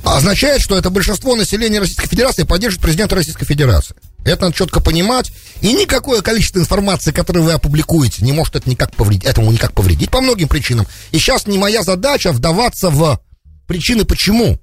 Означает, 0.05 0.61
что 0.61 0.77
это 0.77 0.91
большинство 0.91 1.35
населения 1.35 1.79
Российской 1.79 2.07
Федерации 2.07 2.43
поддерживает 2.43 2.83
президента 2.83 3.15
Российской 3.15 3.45
Федерации. 3.45 3.95
Это 4.29 4.43
надо 4.43 4.55
четко 4.55 4.79
понимать. 4.79 5.31
И 5.61 5.73
никакое 5.73 6.21
количество 6.21 6.59
информации, 6.59 7.11
которую 7.11 7.45
вы 7.45 7.53
опубликуете, 7.53 8.23
не 8.23 8.31
может 8.31 8.55
это 8.55 8.69
никак 8.69 8.95
повредить, 8.95 9.25
этому 9.25 9.51
никак 9.51 9.73
повредить 9.73 10.11
по 10.11 10.21
многим 10.21 10.47
причинам. 10.47 10.87
И 11.11 11.19
сейчас 11.19 11.47
не 11.47 11.57
моя 11.57 11.83
задача 11.83 12.31
вдаваться 12.31 12.89
в 12.89 13.19
причины, 13.67 14.05
почему 14.05 14.59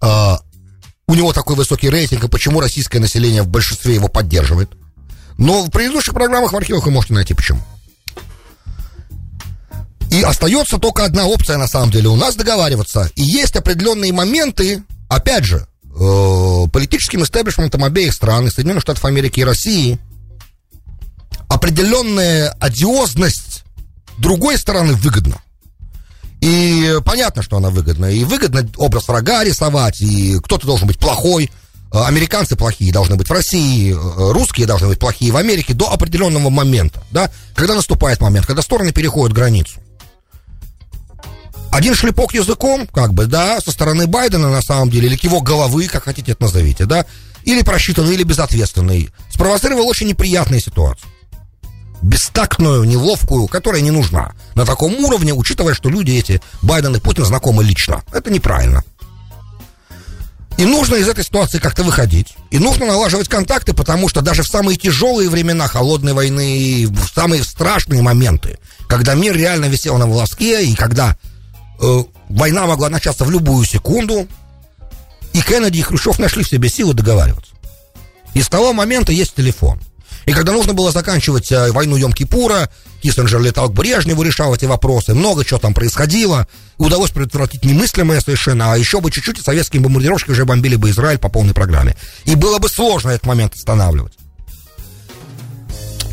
э, 0.00 0.36
у 1.06 1.14
него 1.14 1.32
такой 1.32 1.56
высокий 1.56 1.90
рейтинг, 1.90 2.24
и 2.24 2.28
почему 2.28 2.60
российское 2.60 2.98
население 2.98 3.42
в 3.42 3.48
большинстве 3.48 3.94
его 3.94 4.08
поддерживает. 4.08 4.70
Но 5.38 5.62
в 5.64 5.70
предыдущих 5.70 6.14
программах 6.14 6.52
в 6.52 6.56
архивах 6.56 6.86
вы 6.86 6.92
можете 6.92 7.14
найти 7.14 7.34
почему. 7.34 7.60
И 10.10 10.22
остается 10.22 10.78
только 10.78 11.04
одна 11.04 11.26
опция 11.26 11.56
на 11.56 11.66
самом 11.66 11.90
деле 11.90 12.08
у 12.08 12.16
нас 12.16 12.36
договариваться. 12.36 13.10
И 13.14 13.22
есть 13.22 13.56
определенные 13.56 14.12
моменты, 14.12 14.82
опять 15.08 15.44
же, 15.44 15.66
политическим 16.72 17.22
истеблишментом 17.22 17.84
обеих 17.84 18.12
стран, 18.12 18.50
Соединенных 18.50 18.82
Штатов 18.82 19.04
Америки 19.04 19.40
и 19.40 19.44
России, 19.44 19.98
определенная 21.48 22.50
одиозность 22.60 23.64
другой 24.18 24.58
стороны 24.58 24.94
выгодна. 24.94 25.40
И 26.40 26.98
понятно, 27.04 27.42
что 27.42 27.56
она 27.56 27.70
выгодна. 27.70 28.06
И 28.06 28.24
выгодно 28.24 28.68
образ 28.76 29.06
врага 29.06 29.44
рисовать, 29.44 30.00
и 30.00 30.38
кто-то 30.40 30.66
должен 30.66 30.88
быть 30.88 30.98
плохой. 30.98 31.50
Э, 31.92 32.04
американцы 32.04 32.56
плохие 32.56 32.92
должны 32.92 33.16
быть 33.16 33.28
в 33.28 33.32
России, 33.32 33.92
э, 33.92 34.32
русские 34.32 34.66
должны 34.66 34.88
быть 34.88 34.98
плохие 34.98 35.30
в 35.30 35.36
Америке 35.36 35.74
до 35.74 35.92
определенного 35.92 36.50
момента, 36.50 37.02
да, 37.10 37.30
когда 37.54 37.74
наступает 37.74 38.20
момент, 38.20 38.46
когда 38.46 38.62
стороны 38.62 38.92
переходят 38.92 39.36
границу. 39.36 39.81
Один 41.72 41.94
шлепок 41.94 42.34
языком, 42.34 42.86
как 42.86 43.14
бы, 43.14 43.24
да, 43.24 43.58
со 43.58 43.72
стороны 43.72 44.06
Байдена, 44.06 44.50
на 44.50 44.60
самом 44.60 44.90
деле, 44.90 45.08
или 45.08 45.18
его 45.22 45.40
головы, 45.40 45.86
как 45.86 46.04
хотите 46.04 46.32
это 46.32 46.42
назовите, 46.42 46.84
да, 46.84 47.06
или 47.44 47.62
просчитанный, 47.62 48.12
или 48.12 48.24
безответственный, 48.24 49.08
спровоцировал 49.30 49.88
очень 49.88 50.06
неприятную 50.06 50.60
ситуацию. 50.60 51.10
Бестактную, 52.02 52.84
неловкую, 52.84 53.46
которая 53.46 53.80
не 53.80 53.90
нужна. 53.90 54.32
На 54.54 54.66
таком 54.66 54.94
уровне, 55.02 55.32
учитывая, 55.32 55.72
что 55.72 55.88
люди 55.88 56.10
эти, 56.10 56.42
Байден 56.60 56.94
и 56.94 57.00
Путин, 57.00 57.24
знакомы 57.24 57.64
лично. 57.64 58.02
Это 58.12 58.30
неправильно. 58.30 58.84
И 60.58 60.66
нужно 60.66 60.96
из 60.96 61.08
этой 61.08 61.24
ситуации 61.24 61.58
как-то 61.58 61.84
выходить. 61.84 62.34
И 62.50 62.58
нужно 62.58 62.84
налаживать 62.84 63.28
контакты, 63.28 63.72
потому 63.72 64.10
что 64.10 64.20
даже 64.20 64.42
в 64.42 64.48
самые 64.48 64.76
тяжелые 64.76 65.30
времена 65.30 65.68
холодной 65.68 66.12
войны, 66.12 66.86
в 66.86 67.08
самые 67.14 67.42
страшные 67.42 68.02
моменты, 68.02 68.58
когда 68.88 69.14
мир 69.14 69.34
реально 69.34 69.66
висел 69.66 69.96
на 69.96 70.06
волоске, 70.06 70.66
и 70.66 70.74
когда 70.74 71.16
э, 71.82 72.04
война 72.28 72.66
могла 72.66 72.88
начаться 72.88 73.24
в 73.24 73.30
любую 73.30 73.64
секунду, 73.66 74.26
и 75.32 75.40
Кеннеди 75.42 75.78
и 75.78 75.82
Хрущев 75.82 76.18
нашли 76.18 76.44
в 76.44 76.48
себе 76.48 76.68
силы 76.68 76.94
договариваться. 76.94 77.52
И 78.34 78.42
с 78.42 78.48
того 78.48 78.72
момента 78.72 79.12
есть 79.12 79.34
телефон. 79.34 79.80
И 80.24 80.32
когда 80.32 80.52
нужно 80.52 80.72
было 80.72 80.92
заканчивать 80.92 81.50
э, 81.50 81.72
войну 81.72 81.96
Йом-Кипура, 81.96 82.70
Киссинджер 83.02 83.40
летал 83.40 83.68
к 83.68 83.72
Брежневу, 83.72 84.22
решал 84.22 84.54
эти 84.54 84.66
вопросы, 84.66 85.14
много 85.14 85.44
чего 85.44 85.58
там 85.58 85.74
происходило, 85.74 86.46
удалось 86.78 87.10
предотвратить 87.10 87.64
немыслимое 87.64 88.20
совершенно, 88.20 88.72
а 88.72 88.76
еще 88.76 89.00
бы 89.00 89.10
чуть-чуть 89.10 89.40
и 89.40 89.42
советские 89.42 89.82
бомбардировщики 89.82 90.30
уже 90.30 90.44
бомбили 90.44 90.76
бы 90.76 90.90
Израиль 90.90 91.18
по 91.18 91.28
полной 91.28 91.54
программе. 91.54 91.96
И 92.24 92.36
было 92.36 92.58
бы 92.58 92.68
сложно 92.68 93.10
этот 93.10 93.26
момент 93.26 93.54
останавливать. 93.54 94.14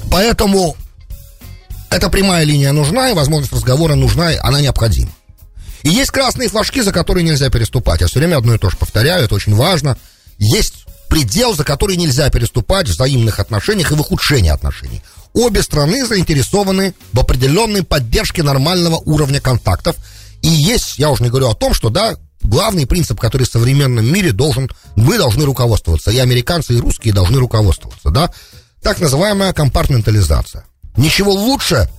Поэтому 0.09 0.75
эта 1.91 2.09
прямая 2.09 2.43
линия 2.45 2.71
нужна, 2.71 3.11
и 3.11 3.13
возможность 3.13 3.53
разговора 3.53 3.93
нужна, 3.93 4.33
и 4.33 4.37
она 4.37 4.59
необходима. 4.59 5.11
И 5.83 5.89
есть 5.89 6.11
красные 6.11 6.49
флажки, 6.49 6.81
за 6.81 6.91
которые 6.91 7.23
нельзя 7.23 7.49
переступать. 7.49 8.01
Я 8.01 8.07
все 8.07 8.19
время 8.19 8.37
одно 8.37 8.55
и 8.55 8.57
то 8.57 8.69
же 8.69 8.77
повторяю, 8.77 9.25
это 9.25 9.35
очень 9.35 9.55
важно. 9.55 9.97
Есть 10.37 10.85
предел, 11.09 11.55
за 11.55 11.63
который 11.63 11.97
нельзя 11.97 12.29
переступать 12.29 12.87
в 12.87 12.91
взаимных 12.91 13.39
отношениях 13.39 13.91
и 13.91 13.95
в 13.95 14.01
ухудшении 14.01 14.51
отношений. 14.51 15.01
Обе 15.33 15.61
страны 15.63 16.05
заинтересованы 16.05 16.93
в 17.13 17.19
определенной 17.19 17.83
поддержке 17.83 18.43
нормального 18.43 18.97
уровня 18.97 19.41
контактов. 19.41 19.95
И 20.41 20.47
есть, 20.47 20.97
я 20.97 21.09
уже 21.09 21.23
не 21.23 21.29
говорю 21.29 21.49
о 21.49 21.55
том, 21.55 21.73
что, 21.73 21.89
да, 21.89 22.15
главный 22.41 22.87
принцип, 22.87 23.19
который 23.19 23.43
в 23.43 23.51
современном 23.51 24.05
мире 24.05 24.31
должен, 24.31 24.69
мы 24.95 25.17
должны 25.17 25.45
руководствоваться, 25.45 26.11
и 26.11 26.17
американцы, 26.17 26.73
и 26.73 26.79
русские 26.79 27.13
должны 27.13 27.39
руководствоваться, 27.39 28.09
да, 28.09 28.31
так 28.81 28.99
называемая 28.99 29.53
компартментализация. 29.53 30.65
Ничего 30.95 31.31
лучше 31.31 31.89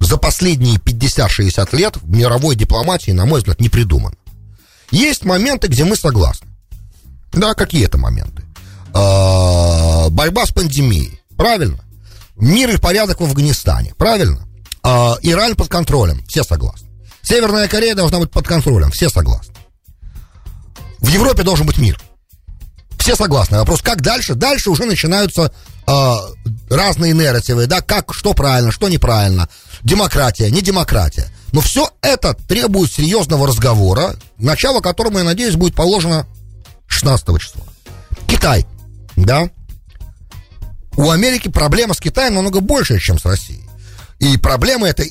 за 0.00 0.16
последние 0.16 0.78
50-60 0.78 1.76
лет 1.76 1.96
в 1.96 2.10
мировой 2.10 2.56
дипломатии, 2.56 3.12
на 3.12 3.26
мой 3.26 3.40
взгляд, 3.40 3.60
не 3.60 3.68
придумано. 3.68 4.16
Есть 4.90 5.24
моменты, 5.24 5.68
где 5.68 5.84
мы 5.84 5.94
согласны. 5.94 6.48
Да, 7.32 7.54
какие 7.54 7.84
это 7.84 7.96
моменты? 7.96 8.42
А, 8.92 10.08
борьба 10.10 10.46
с 10.46 10.50
пандемией. 10.50 11.20
Правильно. 11.36 11.78
Мир 12.36 12.70
и 12.70 12.78
порядок 12.78 13.20
в 13.20 13.24
Афганистане. 13.24 13.94
Правильно. 13.96 14.46
А, 14.82 15.16
Иран 15.22 15.54
под 15.54 15.68
контролем. 15.68 16.24
Все 16.26 16.42
согласны. 16.42 16.88
Северная 17.22 17.68
Корея 17.68 17.94
должна 17.94 18.18
быть 18.18 18.30
под 18.30 18.46
контролем. 18.48 18.90
Все 18.90 19.10
согласны. 19.10 19.54
В 20.98 21.08
Европе 21.08 21.42
должен 21.42 21.66
быть 21.66 21.78
мир. 21.78 22.00
Все 22.98 23.14
согласны. 23.14 23.58
Вопрос, 23.58 23.82
как 23.82 24.02
дальше? 24.02 24.34
Дальше 24.34 24.70
уже 24.70 24.84
начинаются 24.84 25.52
э, 25.86 26.16
разные 26.68 27.14
нарративы, 27.14 27.66
да, 27.66 27.80
как, 27.80 28.12
что 28.12 28.34
правильно, 28.34 28.72
что 28.72 28.88
неправильно 28.88 29.48
демократия, 29.82 30.50
не 30.50 30.62
демократия. 30.62 31.28
Но 31.52 31.60
все 31.60 31.88
это 32.02 32.34
требует 32.34 32.92
серьезного 32.92 33.46
разговора, 33.46 34.14
начало 34.38 34.80
которому, 34.80 35.18
я 35.18 35.24
надеюсь, 35.24 35.56
будет 35.56 35.74
положено 35.74 36.26
16 36.86 37.40
числа. 37.40 37.62
Китай, 38.26 38.66
да? 39.16 39.50
У 40.96 41.10
Америки 41.10 41.48
проблема 41.48 41.94
с 41.94 42.00
Китаем 42.00 42.34
намного 42.34 42.60
больше, 42.60 42.98
чем 42.98 43.18
с 43.18 43.24
Россией. 43.24 43.64
И 44.18 44.36
проблема 44.36 44.88
эта 44.88 45.04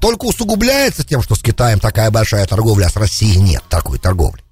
только 0.00 0.24
усугубляется 0.24 1.04
тем, 1.04 1.22
что 1.22 1.34
с 1.34 1.40
Китаем 1.40 1.80
такая 1.80 2.10
большая 2.10 2.46
торговля, 2.46 2.86
а 2.86 2.90
с 2.90 2.96
Россией 2.96 3.38
нет 3.38 3.62
такой 3.68 3.98
торговли. 3.98 4.42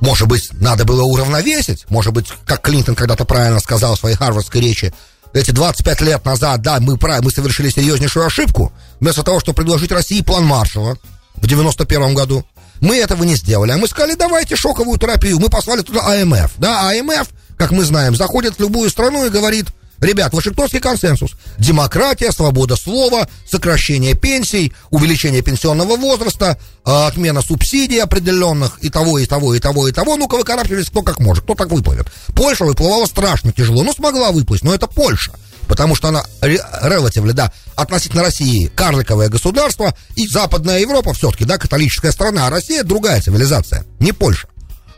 Может 0.00 0.26
быть, 0.26 0.48
надо 0.52 0.84
было 0.84 1.02
уравновесить, 1.02 1.88
может 1.88 2.12
быть, 2.12 2.26
как 2.44 2.62
Клинтон 2.62 2.96
когда-то 2.96 3.24
правильно 3.24 3.60
сказал 3.60 3.94
в 3.94 4.00
своей 4.00 4.16
харвардской 4.16 4.60
речи, 4.60 4.92
эти 5.32 5.50
25 5.50 6.00
лет 6.02 6.24
назад, 6.24 6.62
да, 6.62 6.78
мы, 6.80 6.98
мы 7.00 7.30
совершили 7.30 7.70
серьезнейшую 7.70 8.26
ошибку. 8.26 8.72
Вместо 9.00 9.22
того, 9.22 9.40
чтобы 9.40 9.56
предложить 9.56 9.92
России 9.92 10.20
план 10.22 10.44
Маршала 10.44 10.96
в 11.36 11.46
91 11.46 12.14
году, 12.14 12.44
мы 12.80 12.96
этого 12.96 13.24
не 13.24 13.36
сделали. 13.36 13.70
А 13.70 13.76
мы 13.76 13.86
сказали, 13.86 14.14
давайте 14.14 14.56
шоковую 14.56 14.98
терапию. 14.98 15.38
Мы 15.38 15.48
послали 15.48 15.82
туда 15.82 16.00
АМФ. 16.02 16.52
Да, 16.58 16.90
АМФ, 16.90 17.28
как 17.56 17.70
мы 17.70 17.84
знаем, 17.84 18.14
заходит 18.16 18.56
в 18.56 18.60
любую 18.60 18.90
страну 18.90 19.24
и 19.24 19.30
говорит, 19.30 19.66
Ребят, 20.00 20.32
Вашингтонский 20.32 20.80
консенсус. 20.80 21.32
Демократия, 21.58 22.32
свобода 22.32 22.76
слова, 22.76 23.28
сокращение 23.48 24.14
пенсий, 24.14 24.72
увеличение 24.90 25.42
пенсионного 25.42 25.96
возраста, 25.96 26.58
а, 26.84 27.06
отмена 27.06 27.40
субсидий 27.40 28.02
определенных 28.02 28.78
и 28.80 28.90
того, 28.90 29.18
и 29.18 29.26
того, 29.26 29.54
и 29.54 29.60
того, 29.60 29.88
и 29.88 29.92
того. 29.92 30.16
Ну-ка, 30.16 30.36
выкарабкивались 30.36 30.90
кто 30.90 31.02
как 31.02 31.20
может, 31.20 31.44
кто 31.44 31.54
так 31.54 31.68
выплывет. 31.70 32.08
Польша 32.34 32.64
выплывала 32.64 33.06
страшно 33.06 33.52
тяжело, 33.52 33.84
но 33.84 33.92
смогла 33.92 34.32
выплыть, 34.32 34.64
но 34.64 34.74
это 34.74 34.88
Польша. 34.88 35.32
Потому 35.68 35.94
что 35.94 36.08
она 36.08 36.24
relatively, 36.40 37.32
да, 37.32 37.52
относительно 37.76 38.22
России 38.22 38.66
карликовое 38.74 39.28
государство, 39.28 39.94
и 40.16 40.26
Западная 40.26 40.80
Европа 40.80 41.14
все-таки, 41.14 41.44
да, 41.44 41.58
католическая 41.58 42.12
страна, 42.12 42.46
а 42.46 42.50
Россия 42.50 42.82
другая 42.82 43.22
цивилизация, 43.22 43.84
не 44.00 44.12
Польша. 44.12 44.48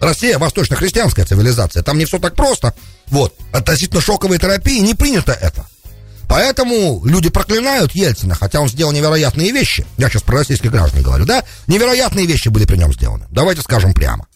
Россия 0.00 0.38
восточно-христианская 0.38 1.24
цивилизация. 1.24 1.82
Там 1.82 1.98
не 1.98 2.04
все 2.04 2.18
так 2.18 2.34
просто. 2.34 2.74
Вот. 3.08 3.34
Относительно 3.52 4.00
шоковой 4.00 4.38
терапии 4.38 4.80
не 4.80 4.94
принято 4.94 5.32
это. 5.32 5.66
Поэтому 6.28 7.02
люди 7.04 7.28
проклинают 7.28 7.92
Ельцина, 7.92 8.34
хотя 8.34 8.60
он 8.60 8.68
сделал 8.68 8.92
невероятные 8.92 9.52
вещи. 9.52 9.86
Я 9.98 10.08
сейчас 10.08 10.22
про 10.22 10.38
российских 10.38 10.70
граждан 10.70 11.02
говорю, 11.02 11.26
да? 11.26 11.44
Невероятные 11.66 12.26
вещи 12.26 12.48
были 12.48 12.64
при 12.64 12.76
нем 12.76 12.92
сделаны. 12.92 13.26
Давайте 13.30 13.62
скажем 13.62 13.94
прямо. 13.94 14.26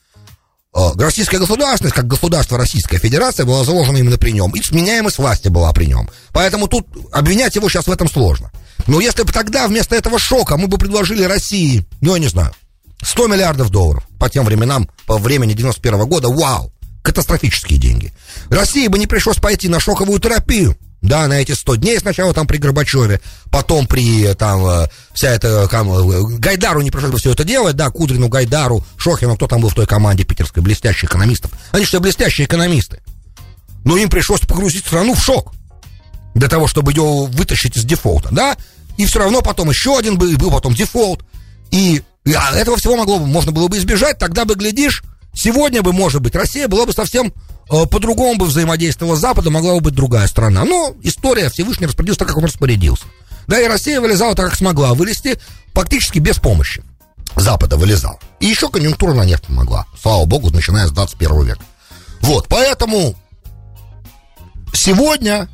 Э, 0.74 0.90
российская 0.96 1.38
государственность, 1.38 1.96
как 1.96 2.06
государство 2.06 2.58
Российская 2.58 2.98
Федерация, 2.98 3.46
была 3.46 3.64
заложена 3.64 3.96
именно 3.96 4.18
при 4.18 4.32
нем. 4.32 4.52
И 4.52 4.62
сменяемость 4.62 5.18
власти 5.18 5.48
была 5.48 5.72
при 5.72 5.86
нем. 5.86 6.08
Поэтому 6.32 6.68
тут 6.68 6.86
обвинять 7.12 7.56
его 7.56 7.68
сейчас 7.68 7.86
в 7.86 7.90
этом 7.90 8.08
сложно. 8.08 8.50
Но 8.86 9.00
если 9.00 9.22
бы 9.22 9.32
тогда 9.32 9.66
вместо 9.66 9.96
этого 9.96 10.18
шока 10.18 10.56
мы 10.56 10.68
бы 10.68 10.78
предложили 10.78 11.24
России, 11.24 11.84
ну, 12.00 12.14
я 12.14 12.20
не 12.20 12.28
знаю, 12.28 12.52
100 13.02 13.26
миллиардов 13.28 13.70
долларов 13.70 14.04
по 14.18 14.28
тем 14.28 14.44
временам, 14.44 14.88
по 15.06 15.18
времени 15.18 15.52
91 15.54 16.06
года, 16.06 16.28
вау, 16.28 16.72
катастрофические 17.02 17.78
деньги. 17.78 18.12
России 18.50 18.88
бы 18.88 18.98
не 18.98 19.06
пришлось 19.06 19.36
пойти 19.36 19.68
на 19.68 19.80
шоковую 19.80 20.20
терапию, 20.20 20.76
да, 21.00 21.26
на 21.28 21.34
эти 21.34 21.52
100 21.52 21.76
дней 21.76 21.98
сначала 21.98 22.34
там 22.34 22.46
при 22.46 22.58
Горбачеве, 22.58 23.20
потом 23.50 23.86
при 23.86 24.34
там 24.34 24.66
э, 24.66 24.88
вся 25.14 25.30
эта 25.30 25.68
там, 25.68 25.90
э, 25.92 26.38
Гайдару 26.38 26.80
не 26.80 26.90
пришлось 26.90 27.12
бы 27.12 27.18
все 27.18 27.32
это 27.32 27.44
делать, 27.44 27.76
да, 27.76 27.90
Кудрину, 27.90 28.28
Гайдару, 28.28 28.84
Шохину, 28.96 29.36
кто 29.36 29.46
там 29.46 29.60
был 29.60 29.68
в 29.68 29.74
той 29.74 29.86
команде 29.86 30.24
питерской, 30.24 30.62
блестящих 30.62 31.08
экономистов. 31.08 31.52
Они 31.70 31.84
что, 31.84 32.00
блестящие 32.00 32.46
экономисты. 32.46 33.00
Но 33.84 33.96
им 33.96 34.10
пришлось 34.10 34.40
погрузить 34.40 34.86
страну 34.86 35.14
в 35.14 35.20
шок 35.20 35.52
для 36.34 36.48
того, 36.48 36.66
чтобы 36.66 36.92
ее 36.92 37.26
вытащить 37.26 37.76
из 37.76 37.84
дефолта, 37.84 38.28
да, 38.32 38.56
и 38.96 39.06
все 39.06 39.20
равно 39.20 39.40
потом 39.40 39.70
еще 39.70 39.96
один 39.96 40.18
был, 40.18 40.36
был 40.36 40.50
потом 40.50 40.74
дефолт, 40.74 41.24
и 41.70 42.02
а 42.26 42.54
этого 42.56 42.76
всего 42.76 42.96
могло 42.96 43.18
бы, 43.18 43.26
можно 43.26 43.52
было 43.52 43.68
бы 43.68 43.78
избежать, 43.78 44.18
тогда 44.18 44.44
бы, 44.44 44.54
глядишь, 44.54 45.02
сегодня 45.34 45.82
бы, 45.82 45.92
может 45.92 46.20
быть, 46.20 46.34
Россия 46.34 46.68
была 46.68 46.86
бы 46.86 46.92
совсем 46.92 47.32
э, 47.70 47.86
по-другому 47.86 48.38
бы 48.38 48.46
взаимодействовала 48.46 49.16
с 49.16 49.20
Западом, 49.20 49.54
могла 49.54 49.74
бы 49.74 49.80
быть 49.80 49.94
другая 49.94 50.26
страна. 50.26 50.64
Но 50.64 50.94
история 51.02 51.48
Всевышний 51.48 51.86
распорядился 51.86 52.20
так, 52.20 52.28
как 52.28 52.36
он 52.36 52.44
распорядился. 52.44 53.04
Да, 53.46 53.60
и 53.60 53.66
Россия 53.66 54.00
вылезала 54.00 54.34
так, 54.34 54.50
как 54.50 54.58
смогла 54.58 54.94
вылезти, 54.94 55.38
фактически 55.72 56.18
без 56.18 56.38
помощи. 56.38 56.82
Запада 57.36 57.76
вылезал. 57.76 58.18
И 58.40 58.46
еще 58.46 58.68
конъюнктура 58.68 59.14
на 59.14 59.24
нефть 59.24 59.46
помогла. 59.46 59.86
Слава 60.00 60.24
богу, 60.26 60.50
начиная 60.50 60.86
с 60.86 60.92
21 60.92 61.44
века. 61.44 61.60
Вот, 62.20 62.48
поэтому 62.48 63.14
сегодня, 64.74 65.48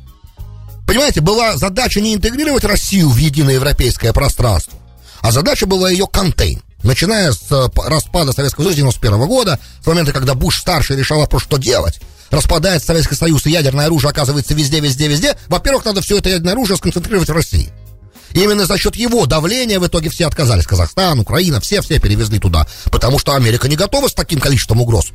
понимаете, 0.87 1.21
была 1.21 1.57
задача 1.57 2.01
не 2.01 2.15
интегрировать 2.15 2.65
Россию 2.65 3.09
в 3.09 3.17
единое 3.17 3.55
европейское 3.55 4.13
пространство, 4.13 4.77
а 5.25 5.31
задача 5.31 5.65
была 5.65 5.89
ее 5.89 6.05
контейн. 6.05 6.61
Начиная 6.83 7.31
с 7.31 7.51
э, 7.51 7.67
распада 7.87 8.31
Советского 8.31 8.65
Союза 8.65 8.77
91 8.77 9.25
года, 9.25 9.59
с 9.83 9.87
момента, 9.87 10.13
когда 10.13 10.35
Буш-старший 10.35 10.95
решал 10.95 11.17
вопрос, 11.17 11.41
что 11.41 11.57
делать, 11.57 11.99
распадается 12.29 12.85
Советский 12.85 13.15
Союз, 13.15 13.43
и 13.47 13.49
ядерное 13.49 13.87
оружие 13.87 14.11
оказывается 14.11 14.53
везде, 14.53 14.81
везде, 14.81 15.07
везде, 15.07 15.35
во-первых, 15.47 15.83
надо 15.83 16.01
все 16.01 16.19
это 16.19 16.29
ядерное 16.29 16.53
оружие 16.53 16.77
сконцентрировать 16.77 17.29
в 17.29 17.33
России. 17.33 17.71
И 18.33 18.43
именно 18.43 18.67
за 18.67 18.77
счет 18.77 18.95
его 18.97 19.25
давления 19.25 19.79
в 19.79 19.87
итоге 19.87 20.11
все 20.11 20.27
отказались. 20.27 20.67
Казахстан, 20.67 21.19
Украина, 21.19 21.59
все-все 21.59 21.99
перевезли 21.99 22.37
туда. 22.37 22.67
Потому 22.91 23.17
что 23.17 23.33
Америка 23.33 23.67
не 23.67 23.77
готова 23.77 24.09
с 24.09 24.13
таким 24.13 24.39
количеством 24.39 24.79
угроз. 24.79 25.07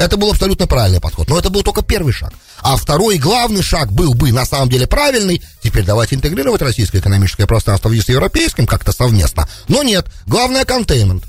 Это 0.00 0.16
был 0.16 0.30
абсолютно 0.30 0.66
правильный 0.66 0.98
подход. 0.98 1.28
Но 1.28 1.38
это 1.38 1.50
был 1.50 1.62
только 1.62 1.82
первый 1.82 2.14
шаг. 2.14 2.32
А 2.62 2.76
второй 2.76 3.18
главный 3.18 3.62
шаг 3.62 3.92
был 3.92 4.14
бы 4.14 4.32
на 4.32 4.46
самом 4.46 4.70
деле 4.70 4.86
правильный. 4.86 5.42
Теперь 5.62 5.84
давайте 5.84 6.14
интегрировать 6.14 6.62
российское 6.62 7.00
экономическое 7.00 7.46
пространство 7.46 7.90
с 7.90 8.08
европейским 8.08 8.66
как-то 8.66 8.92
совместно. 8.92 9.46
Но 9.68 9.82
нет. 9.82 10.06
Главное 10.26 10.64
контеймент. 10.64 11.24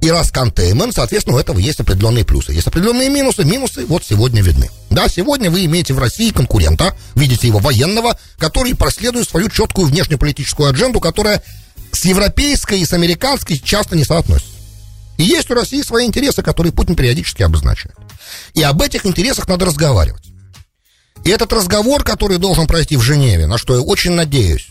И 0.00 0.10
раз 0.10 0.30
контеймент, 0.30 0.94
соответственно, 0.94 1.36
у 1.36 1.38
этого 1.38 1.58
есть 1.58 1.78
определенные 1.80 2.24
плюсы. 2.24 2.52
Есть 2.52 2.68
определенные 2.68 3.10
минусы. 3.10 3.44
Минусы 3.44 3.84
вот 3.84 4.02
сегодня 4.02 4.40
видны. 4.40 4.70
Да, 4.88 5.06
сегодня 5.06 5.50
вы 5.50 5.66
имеете 5.66 5.92
в 5.92 5.98
России 5.98 6.30
конкурента, 6.30 6.94
видите 7.14 7.48
его 7.48 7.58
военного, 7.58 8.18
который 8.38 8.74
проследует 8.74 9.28
свою 9.28 9.50
четкую 9.50 9.88
внешнеполитическую 9.88 10.70
адженду, 10.70 11.00
которая 11.00 11.42
с 11.92 12.06
европейской 12.06 12.80
и 12.80 12.86
с 12.86 12.94
американской 12.94 13.58
часто 13.58 13.94
не 13.94 14.04
соотносится. 14.04 14.59
И 15.20 15.24
есть 15.24 15.50
у 15.50 15.54
России 15.54 15.82
свои 15.82 16.06
интересы, 16.06 16.42
которые 16.42 16.72
Путин 16.72 16.96
периодически 16.96 17.42
обозначает. 17.42 17.94
И 18.54 18.62
об 18.62 18.80
этих 18.80 19.04
интересах 19.04 19.48
надо 19.48 19.66
разговаривать. 19.66 20.24
И 21.24 21.28
этот 21.28 21.52
разговор, 21.52 22.04
который 22.04 22.38
должен 22.38 22.66
пройти 22.66 22.96
в 22.96 23.02
Женеве, 23.02 23.46
на 23.46 23.58
что 23.58 23.74
я 23.74 23.82
очень 23.82 24.12
надеюсь, 24.12 24.68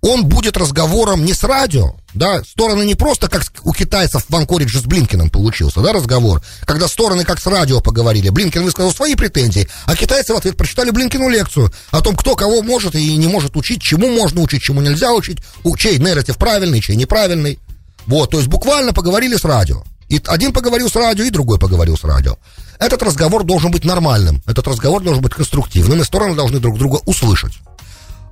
он 0.00 0.24
будет 0.24 0.56
разговором 0.56 1.24
не 1.24 1.34
с 1.34 1.44
радио, 1.44 1.94
да, 2.14 2.42
стороны 2.42 2.82
не 2.82 2.96
просто 2.96 3.28
как 3.28 3.44
у 3.62 3.72
китайцев 3.72 4.24
в 4.28 4.34
Анкоридже 4.34 4.80
с 4.80 4.84
Блинкиным 4.84 5.30
получился, 5.30 5.82
да, 5.82 5.92
разговор, 5.92 6.42
когда 6.64 6.88
стороны 6.88 7.24
как 7.24 7.40
с 7.40 7.46
радио 7.46 7.80
поговорили, 7.80 8.30
Блинкин 8.30 8.64
высказал 8.64 8.92
свои 8.92 9.14
претензии, 9.14 9.68
а 9.86 9.94
китайцы 9.94 10.34
в 10.34 10.36
ответ 10.36 10.56
прочитали 10.56 10.90
Блинкину 10.90 11.28
лекцию 11.28 11.72
о 11.92 12.00
том, 12.00 12.16
кто 12.16 12.34
кого 12.34 12.62
может 12.62 12.96
и 12.96 13.16
не 13.16 13.28
может 13.28 13.56
учить, 13.56 13.82
чему 13.82 14.08
можно 14.08 14.40
учить, 14.40 14.62
чему 14.62 14.80
нельзя 14.80 15.12
учить, 15.12 15.38
чей 15.78 15.98
нарратив 15.98 16.38
правильный, 16.38 16.80
чей 16.80 16.96
неправильный. 16.96 17.60
Вот, 18.08 18.30
то 18.30 18.38
есть 18.38 18.48
буквально 18.48 18.92
поговорили 18.92 19.36
с 19.36 19.44
радио. 19.44 19.84
И 20.08 20.20
один 20.26 20.52
поговорил 20.52 20.88
с 20.88 20.96
радио, 20.96 21.24
и 21.24 21.30
другой 21.30 21.58
поговорил 21.58 21.96
с 21.96 22.04
радио. 22.04 22.36
Этот 22.78 23.02
разговор 23.02 23.44
должен 23.44 23.70
быть 23.70 23.84
нормальным, 23.84 24.42
этот 24.46 24.66
разговор 24.66 25.02
должен 25.02 25.22
быть 25.22 25.34
конструктивным, 25.34 26.00
и 26.00 26.04
стороны 26.04 26.34
должны 26.34 26.58
друг 26.58 26.78
друга 26.78 27.00
услышать. 27.04 27.52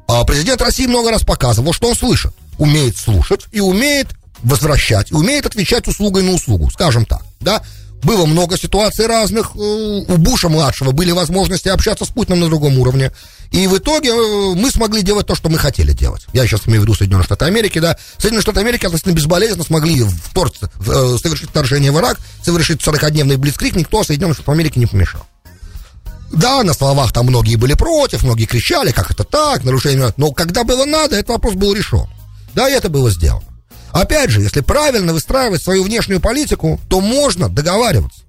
А 0.09 0.25
президент 0.25 0.62
России 0.62 0.87
много 0.87 1.11
раз 1.11 1.25
показывал, 1.25 1.75
что 1.75 1.88
он 1.88 1.95
слышит. 1.95 2.33
Умеет 2.59 2.97
слушать 2.97 3.47
и 3.52 3.61
умеет 3.61 4.09
возвращать, 4.42 5.11
и 5.11 5.14
умеет 5.14 5.45
отвечать 5.45 5.87
услугой 5.88 6.23
на 6.23 6.33
услугу, 6.33 6.71
скажем 6.71 7.04
так, 7.04 7.23
да. 7.40 7.62
Было 8.06 8.25
много 8.25 8.56
ситуаций 8.56 9.06
разных. 9.06 9.50
Э, 9.56 9.58
у 9.58 10.16
Буша-младшего 10.16 10.92
были 10.92 11.10
возможности 11.10 11.66
общаться 11.68 12.04
с 12.04 12.08
Путиным 12.08 12.38
на 12.38 12.46
другом 12.46 12.78
уровне. 12.78 13.10
И 13.50 13.66
в 13.66 13.76
итоге 13.76 14.10
э, 14.10 14.54
мы 14.54 14.70
смогли 14.70 15.02
делать 15.02 15.26
то, 15.26 15.34
что 15.34 15.48
мы 15.48 15.58
хотели 15.58 15.90
делать. 15.90 16.25
Я 16.32 16.46
сейчас 16.46 16.68
имею 16.68 16.82
в 16.82 16.84
виду 16.84 16.94
Соединенные 16.94 17.25
Штаты 17.25 17.46
Америки, 17.46 17.80
да. 17.80 17.98
Соединенные 18.18 18.42
Штаты 18.42 18.60
Америки 18.60 18.86
относительно 18.86 19.12
безболезненно 19.12 19.64
смогли 19.64 20.04
вторгнуться, 20.04 20.70
э, 20.86 21.16
совершить 21.20 21.50
вторжение 21.50 21.90
в 21.90 21.98
Ирак, 21.98 22.20
совершить 22.44 22.80
40-дневный 22.80 23.38
блицкрик, 23.38 23.74
никто 23.74 24.04
Соединенным 24.04 24.35
Штатам 24.35 24.54
Америки 24.54 24.78
не 24.78 24.87
помешал. 24.87 25.22
Да, 26.33 26.62
на 26.62 26.74
словах 26.74 27.12
там 27.12 27.26
многие 27.26 27.57
были 27.57 27.74
против, 27.74 28.22
многие 28.22 28.44
кричали, 28.44 28.92
как 28.92 29.11
это 29.11 29.24
так, 29.24 29.64
нарушение. 29.64 30.14
Но 30.16 30.31
когда 30.31 30.62
было 30.62 30.85
надо, 30.85 31.16
этот 31.16 31.31
вопрос 31.31 31.54
был 31.54 31.74
решен. 31.74 32.07
Да, 32.54 32.68
и 32.68 32.72
это 32.72 32.88
было 32.88 33.11
сделано. 33.11 33.56
Опять 33.92 34.31
же, 34.31 34.40
если 34.40 34.61
правильно 34.61 35.12
выстраивать 35.12 35.62
свою 35.62 35.85
внешнюю 35.85 36.20
политику, 36.20 36.81
то 36.88 37.01
можно 37.01 37.49
договариваться. 37.49 38.20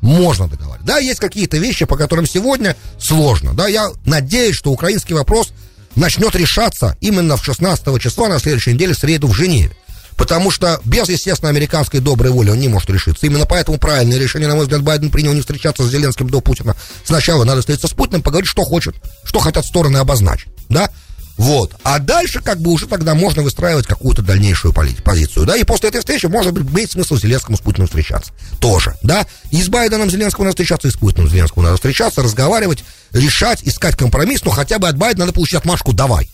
Можно 0.00 0.48
договариваться. 0.48 0.86
Да, 0.86 0.98
есть 0.98 1.20
какие-то 1.20 1.56
вещи, 1.56 1.86
по 1.86 1.96
которым 1.96 2.26
сегодня 2.26 2.76
сложно. 2.98 3.54
Да, 3.54 3.68
я 3.68 3.90
надеюсь, 4.04 4.56
что 4.56 4.70
украинский 4.70 5.14
вопрос 5.14 5.52
начнет 5.96 6.34
решаться 6.36 6.96
именно 7.00 7.36
в 7.36 7.44
16 7.44 8.00
числа 8.00 8.28
на 8.28 8.38
следующей 8.38 8.74
неделе, 8.74 8.94
в 8.94 8.98
среду 8.98 9.28
в 9.28 9.34
Женеве. 9.34 9.74
Потому 10.16 10.50
что 10.50 10.80
без, 10.84 11.08
естественно, 11.08 11.50
американской 11.50 12.00
доброй 12.00 12.30
воли 12.30 12.50
он 12.50 12.60
не 12.60 12.68
может 12.68 12.88
решиться. 12.90 13.26
Именно 13.26 13.46
поэтому 13.46 13.78
правильное 13.78 14.18
решение, 14.18 14.48
на 14.48 14.54
мой 14.54 14.64
взгляд, 14.64 14.82
Байден 14.82 15.10
принял 15.10 15.32
не 15.32 15.40
встречаться 15.40 15.82
с 15.82 15.90
Зеленским 15.90 16.28
до 16.28 16.40
Путина. 16.40 16.76
Сначала 17.04 17.44
надо 17.44 17.60
встретиться 17.60 17.88
с 17.88 17.92
Путиным, 17.92 18.22
поговорить, 18.22 18.48
что 18.48 18.62
хочет, 18.62 18.94
что 19.24 19.40
хотят 19.40 19.66
стороны 19.66 19.96
обозначить. 19.98 20.48
Да? 20.68 20.88
Вот. 21.36 21.72
А 21.82 21.98
дальше 21.98 22.40
как 22.40 22.60
бы 22.60 22.70
уже 22.70 22.86
тогда 22.86 23.14
можно 23.14 23.42
выстраивать 23.42 23.86
какую-то 23.86 24.22
дальнейшую 24.22 24.72
позицию, 24.72 25.46
да, 25.46 25.56
и 25.56 25.64
после 25.64 25.88
этой 25.88 25.98
встречи 25.98 26.26
может 26.26 26.52
быть 26.52 26.70
иметь 26.72 26.92
смысл 26.92 27.16
Зеленскому 27.16 27.56
с 27.56 27.60
Путиным 27.60 27.88
встречаться. 27.88 28.32
Тоже, 28.60 28.94
да. 29.02 29.26
И 29.50 29.60
с 29.60 29.68
Байденом 29.68 30.10
Зеленского 30.10 30.44
надо 30.44 30.52
встречаться, 30.52 30.88
и 30.88 30.90
с 30.90 30.96
Путиным 30.96 31.28
Зеленского 31.28 31.64
надо 31.64 31.76
встречаться, 31.76 32.22
разговаривать, 32.22 32.84
решать, 33.12 33.62
искать 33.64 33.96
компромисс, 33.96 34.44
но 34.44 34.52
хотя 34.52 34.78
бы 34.78 34.88
от 34.88 34.96
Байдена 34.96 35.24
надо 35.24 35.34
получить 35.34 35.56
отмашку 35.56 35.92
«давай». 35.92 36.30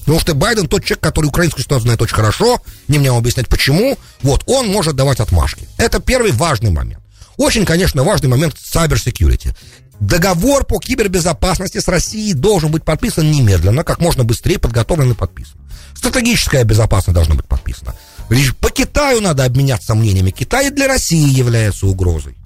Потому 0.00 0.20
что 0.20 0.34
Байден 0.34 0.68
тот 0.68 0.84
человек, 0.84 1.02
который 1.02 1.26
украинскую 1.26 1.62
ситуацию 1.62 1.86
знает 1.86 2.02
очень 2.02 2.14
хорошо, 2.14 2.62
не 2.86 2.98
мне 2.98 3.10
объяснять 3.10 3.48
почему, 3.48 3.98
вот, 4.22 4.44
он 4.46 4.68
может 4.68 4.94
давать 4.94 5.18
отмашки. 5.18 5.68
Это 5.78 5.98
первый 6.00 6.30
важный 6.30 6.70
момент. 6.70 7.02
Очень, 7.36 7.66
конечно, 7.66 8.02
важный 8.04 8.28
момент 8.28 8.54
cyber 8.54 8.94
security. 8.94 9.54
Договор 10.00 10.64
по 10.64 10.78
кибербезопасности 10.78 11.78
с 11.78 11.88
Россией 11.88 12.34
должен 12.34 12.70
быть 12.70 12.84
подписан 12.84 13.30
немедленно, 13.30 13.82
как 13.82 14.00
можно 14.00 14.24
быстрее 14.24 14.58
подготовлен 14.58 15.12
и 15.12 15.14
подписан. 15.14 15.56
Стратегическая 15.94 16.64
безопасность 16.64 17.14
должна 17.14 17.34
быть 17.34 17.46
подписана. 17.46 17.94
Лишь 18.28 18.54
по 18.54 18.70
Китаю 18.70 19.20
надо 19.20 19.44
обменяться 19.44 19.94
мнениями. 19.94 20.30
Китай 20.30 20.70
для 20.70 20.86
России 20.86 21.28
является 21.30 21.86
угрозой. 21.86 22.36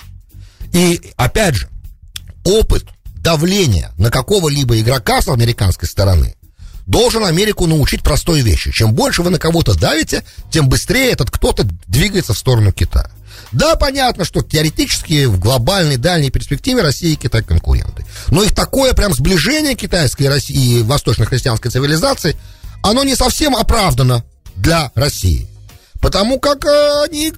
И, 0.72 1.12
опять 1.16 1.56
же, 1.56 1.68
опыт 2.44 2.86
давления 3.16 3.90
на 3.98 4.10
какого-либо 4.10 4.78
игрока 4.80 5.20
с 5.20 5.28
американской 5.28 5.88
стороны 5.88 6.36
должен 6.86 7.24
Америку 7.24 7.66
научить 7.66 8.02
простой 8.02 8.40
вещи. 8.42 8.72
Чем 8.72 8.94
больше 8.94 9.22
вы 9.22 9.30
на 9.30 9.38
кого-то 9.38 9.78
давите, 9.78 10.24
тем 10.50 10.68
быстрее 10.68 11.12
этот 11.12 11.30
кто-то 11.30 11.64
двигается 11.86 12.34
в 12.34 12.38
сторону 12.38 12.72
Китая. 12.72 13.10
Да, 13.52 13.76
понятно, 13.76 14.24
что 14.24 14.42
теоретически 14.42 15.24
в 15.24 15.38
глобальной 15.38 15.96
дальней 15.96 16.30
перспективе 16.30 16.82
Россия 16.82 17.12
и 17.12 17.16
Китай 17.16 17.42
конкуренты. 17.42 18.04
Но 18.28 18.42
их 18.42 18.54
такое 18.54 18.92
прям 18.92 19.12
сближение 19.12 19.74
китайской 19.74 20.28
России 20.28 20.78
и 20.78 20.82
восточно-христианской 20.82 21.70
цивилизации, 21.70 22.36
оно 22.82 23.02
не 23.02 23.16
совсем 23.16 23.56
оправдано 23.56 24.24
для 24.56 24.92
России. 24.94 25.48
Потому 26.00 26.38
как 26.38 26.64
э, 26.64 27.04
они 27.04 27.32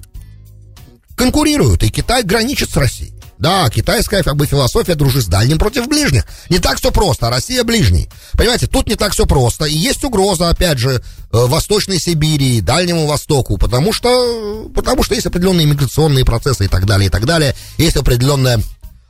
конкурируют, 1.15 1.83
и 1.83 1.89
Китай 1.89 2.23
граничит 2.23 2.69
с 2.69 2.77
Россией. 2.77 3.12
Да, 3.39 3.69
китайская 3.69 4.23
как 4.23 4.35
бы 4.35 4.45
философия 4.45 4.95
дружи 4.95 5.21
с 5.21 5.25
дальним 5.25 5.57
против 5.57 5.87
ближних. 5.87 6.25
Не 6.49 6.59
так 6.59 6.77
все 6.77 6.91
просто, 6.91 7.27
а 7.27 7.29
Россия 7.29 7.63
ближний. 7.63 8.09
Понимаете, 8.33 8.67
тут 8.67 8.87
не 8.87 8.95
так 8.95 9.13
все 9.13 9.25
просто. 9.25 9.65
И 9.65 9.75
есть 9.75 10.03
угроза, 10.03 10.49
опять 10.49 10.77
же, 10.77 10.91
э, 10.91 11.01
Восточной 11.31 11.99
Сибири, 11.99 12.61
Дальнему 12.61 13.07
Востоку, 13.07 13.57
потому 13.57 13.91
что, 13.91 14.69
потому 14.73 15.03
что 15.03 15.15
есть 15.15 15.27
определенные 15.27 15.65
миграционные 15.65 16.25
процессы 16.25 16.65
и 16.65 16.67
так 16.67 16.85
далее, 16.85 17.07
и 17.07 17.09
так 17.09 17.25
далее. 17.25 17.55
Есть 17.77 17.97
определенная 17.97 18.59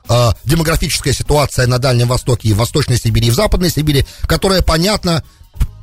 э, 0.10 0.30
демографическая 0.46 1.14
ситуация 1.14 1.68
на 1.68 1.80
Дальнем 1.80 2.08
Востоке 2.08 2.50
и 2.50 2.54
в 2.54 2.58
Восточной 2.58 2.98
Сибири, 2.98 3.28
и 3.28 3.32
в 3.32 3.36
Западной 3.36 3.70
Сибири, 3.70 4.06
которая, 4.28 4.62
понятно, 4.62 5.24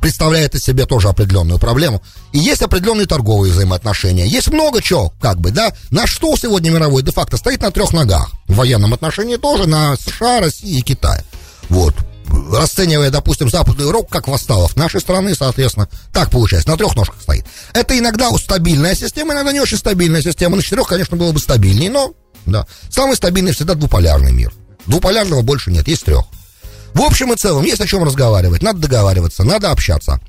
представляет 0.00 0.54
из 0.54 0.62
себя 0.62 0.86
тоже 0.86 1.08
определенную 1.08 1.58
проблему. 1.58 2.02
И 2.32 2.38
есть 2.38 2.62
определенные 2.62 3.06
торговые 3.06 3.52
взаимоотношения. 3.52 4.26
Есть 4.26 4.48
много 4.48 4.82
чего, 4.82 5.12
как 5.20 5.40
бы, 5.40 5.50
да. 5.50 5.72
На 5.90 6.06
что 6.06 6.36
сегодня 6.36 6.70
мировой 6.70 7.02
де-факто 7.02 7.36
стоит 7.36 7.62
на 7.62 7.70
трех 7.70 7.92
ногах. 7.92 8.30
В 8.46 8.56
военном 8.56 8.94
отношении 8.94 9.36
тоже 9.36 9.68
на 9.68 9.96
США, 9.96 10.40
России 10.40 10.78
и 10.78 10.82
Китай. 10.82 11.20
Вот. 11.68 11.94
Расценивая, 12.52 13.10
допустим, 13.10 13.50
Западную 13.50 13.88
Европу 13.88 14.08
как 14.08 14.28
вассалов 14.28 14.76
нашей 14.76 15.00
страны, 15.00 15.34
соответственно, 15.34 15.88
так 16.12 16.30
получается, 16.30 16.70
на 16.70 16.76
трех 16.76 16.94
ножках 16.94 17.20
стоит. 17.20 17.44
Это 17.72 17.98
иногда 17.98 18.30
стабильная 18.38 18.94
система, 18.94 19.34
иногда 19.34 19.52
не 19.52 19.60
очень 19.60 19.76
стабильная 19.78 20.22
система. 20.22 20.56
На 20.56 20.62
четырех, 20.62 20.86
конечно, 20.86 21.16
было 21.16 21.32
бы 21.32 21.40
стабильнее, 21.40 21.90
но, 21.90 22.12
да. 22.46 22.66
Самый 22.90 23.16
стабильный 23.16 23.52
всегда 23.52 23.74
двуполярный 23.74 24.32
мир. 24.32 24.52
Двуполярного 24.86 25.42
больше 25.42 25.70
нет, 25.70 25.88
есть 25.88 26.04
трех. 26.04 26.24
В 26.94 27.02
общем 27.02 27.32
и 27.32 27.36
целом, 27.36 27.64
есть 27.64 27.80
о 27.80 27.86
чем 27.86 28.04
разговаривать. 28.04 28.62
Надо 28.62 28.80
договариваться, 28.80 29.44
надо 29.44 29.70
общаться. 29.70 30.20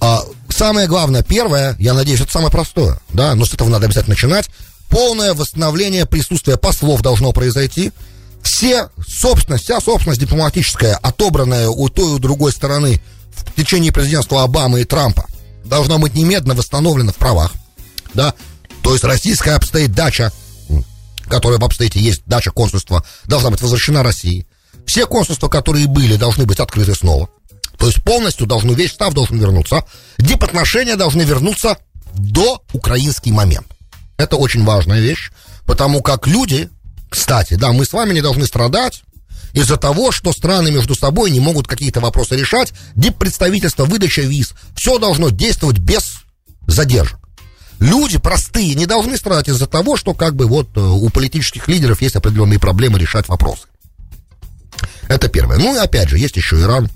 А, 0.00 0.22
самое 0.48 0.86
главное, 0.86 1.22
первое, 1.22 1.76
я 1.78 1.92
надеюсь, 1.94 2.20
это 2.20 2.32
самое 2.32 2.50
простое, 2.50 2.98
да, 3.10 3.34
но 3.34 3.44
с 3.44 3.52
этого 3.52 3.68
надо 3.68 3.86
обязательно 3.86 4.14
начинать. 4.14 4.48
Полное 4.88 5.34
восстановление 5.34 6.06
присутствия 6.06 6.56
послов 6.56 7.02
должно 7.02 7.32
произойти. 7.32 7.92
все 8.42 8.88
собственность, 9.06 9.64
вся 9.64 9.80
собственность 9.80 10.20
дипломатическая, 10.20 10.96
отобранная 10.96 11.68
у 11.68 11.88
той 11.90 12.12
и 12.12 12.14
у 12.14 12.18
другой 12.18 12.52
стороны 12.52 13.00
в 13.32 13.54
течение 13.54 13.92
президентства 13.92 14.42
Обамы 14.42 14.80
и 14.80 14.84
Трампа, 14.84 15.26
должна 15.64 15.98
быть 15.98 16.14
немедленно 16.14 16.54
восстановлена 16.54 17.12
в 17.12 17.16
правах, 17.16 17.52
да, 18.14 18.34
то 18.82 18.92
есть 18.92 19.04
российская 19.04 19.52
обстоит 19.52 19.92
дача, 19.92 20.32
которая 21.28 21.58
в 21.58 21.64
обстоите 21.64 22.00
есть 22.00 22.22
дача 22.26 22.50
консульства, 22.50 23.04
должна 23.26 23.50
быть 23.50 23.60
возвращена 23.60 24.02
России. 24.02 24.46
Все 24.90 25.06
консульства, 25.06 25.46
которые 25.46 25.86
были, 25.86 26.16
должны 26.16 26.46
быть 26.46 26.58
открыты 26.58 26.96
снова. 26.96 27.28
То 27.78 27.86
есть 27.86 28.02
полностью 28.02 28.48
должны, 28.48 28.72
весь 28.72 28.90
штаб 28.90 29.14
должен 29.14 29.38
вернуться. 29.38 29.84
Дипотношения 30.18 30.96
должны 30.96 31.22
вернуться 31.22 31.78
до 32.12 32.60
украинский 32.72 33.30
момент. 33.30 33.68
Это 34.16 34.34
очень 34.34 34.64
важная 34.64 34.98
вещь, 34.98 35.30
потому 35.64 36.02
как 36.02 36.26
люди, 36.26 36.70
кстати, 37.08 37.54
да, 37.54 37.70
мы 37.70 37.84
с 37.84 37.92
вами 37.92 38.14
не 38.14 38.20
должны 38.20 38.46
страдать 38.48 39.04
из-за 39.52 39.76
того, 39.76 40.10
что 40.10 40.32
страны 40.32 40.72
между 40.72 40.96
собой 40.96 41.30
не 41.30 41.38
могут 41.38 41.68
какие-то 41.68 42.00
вопросы 42.00 42.34
решать. 42.34 42.72
Диппредставительство, 42.96 43.84
выдача 43.84 44.22
виз, 44.22 44.54
все 44.74 44.98
должно 44.98 45.30
действовать 45.30 45.78
без 45.78 46.14
задержек. 46.66 47.20
Люди 47.78 48.18
простые 48.18 48.74
не 48.74 48.86
должны 48.86 49.16
страдать 49.16 49.46
из-за 49.50 49.68
того, 49.68 49.96
что 49.96 50.14
как 50.14 50.34
бы 50.34 50.46
вот 50.46 50.76
э, 50.76 50.80
у 50.80 51.08
политических 51.10 51.68
лидеров 51.68 52.02
есть 52.02 52.16
определенные 52.16 52.58
проблемы 52.58 52.98
решать 52.98 53.28
вопросы. 53.28 53.68
Это 55.10 55.28
первое. 55.28 55.58
Ну 55.58 55.74
и 55.74 55.78
опять 55.78 56.08
же, 56.08 56.18
есть 56.18 56.36
еще 56.36 56.60
Иран, 56.60 56.88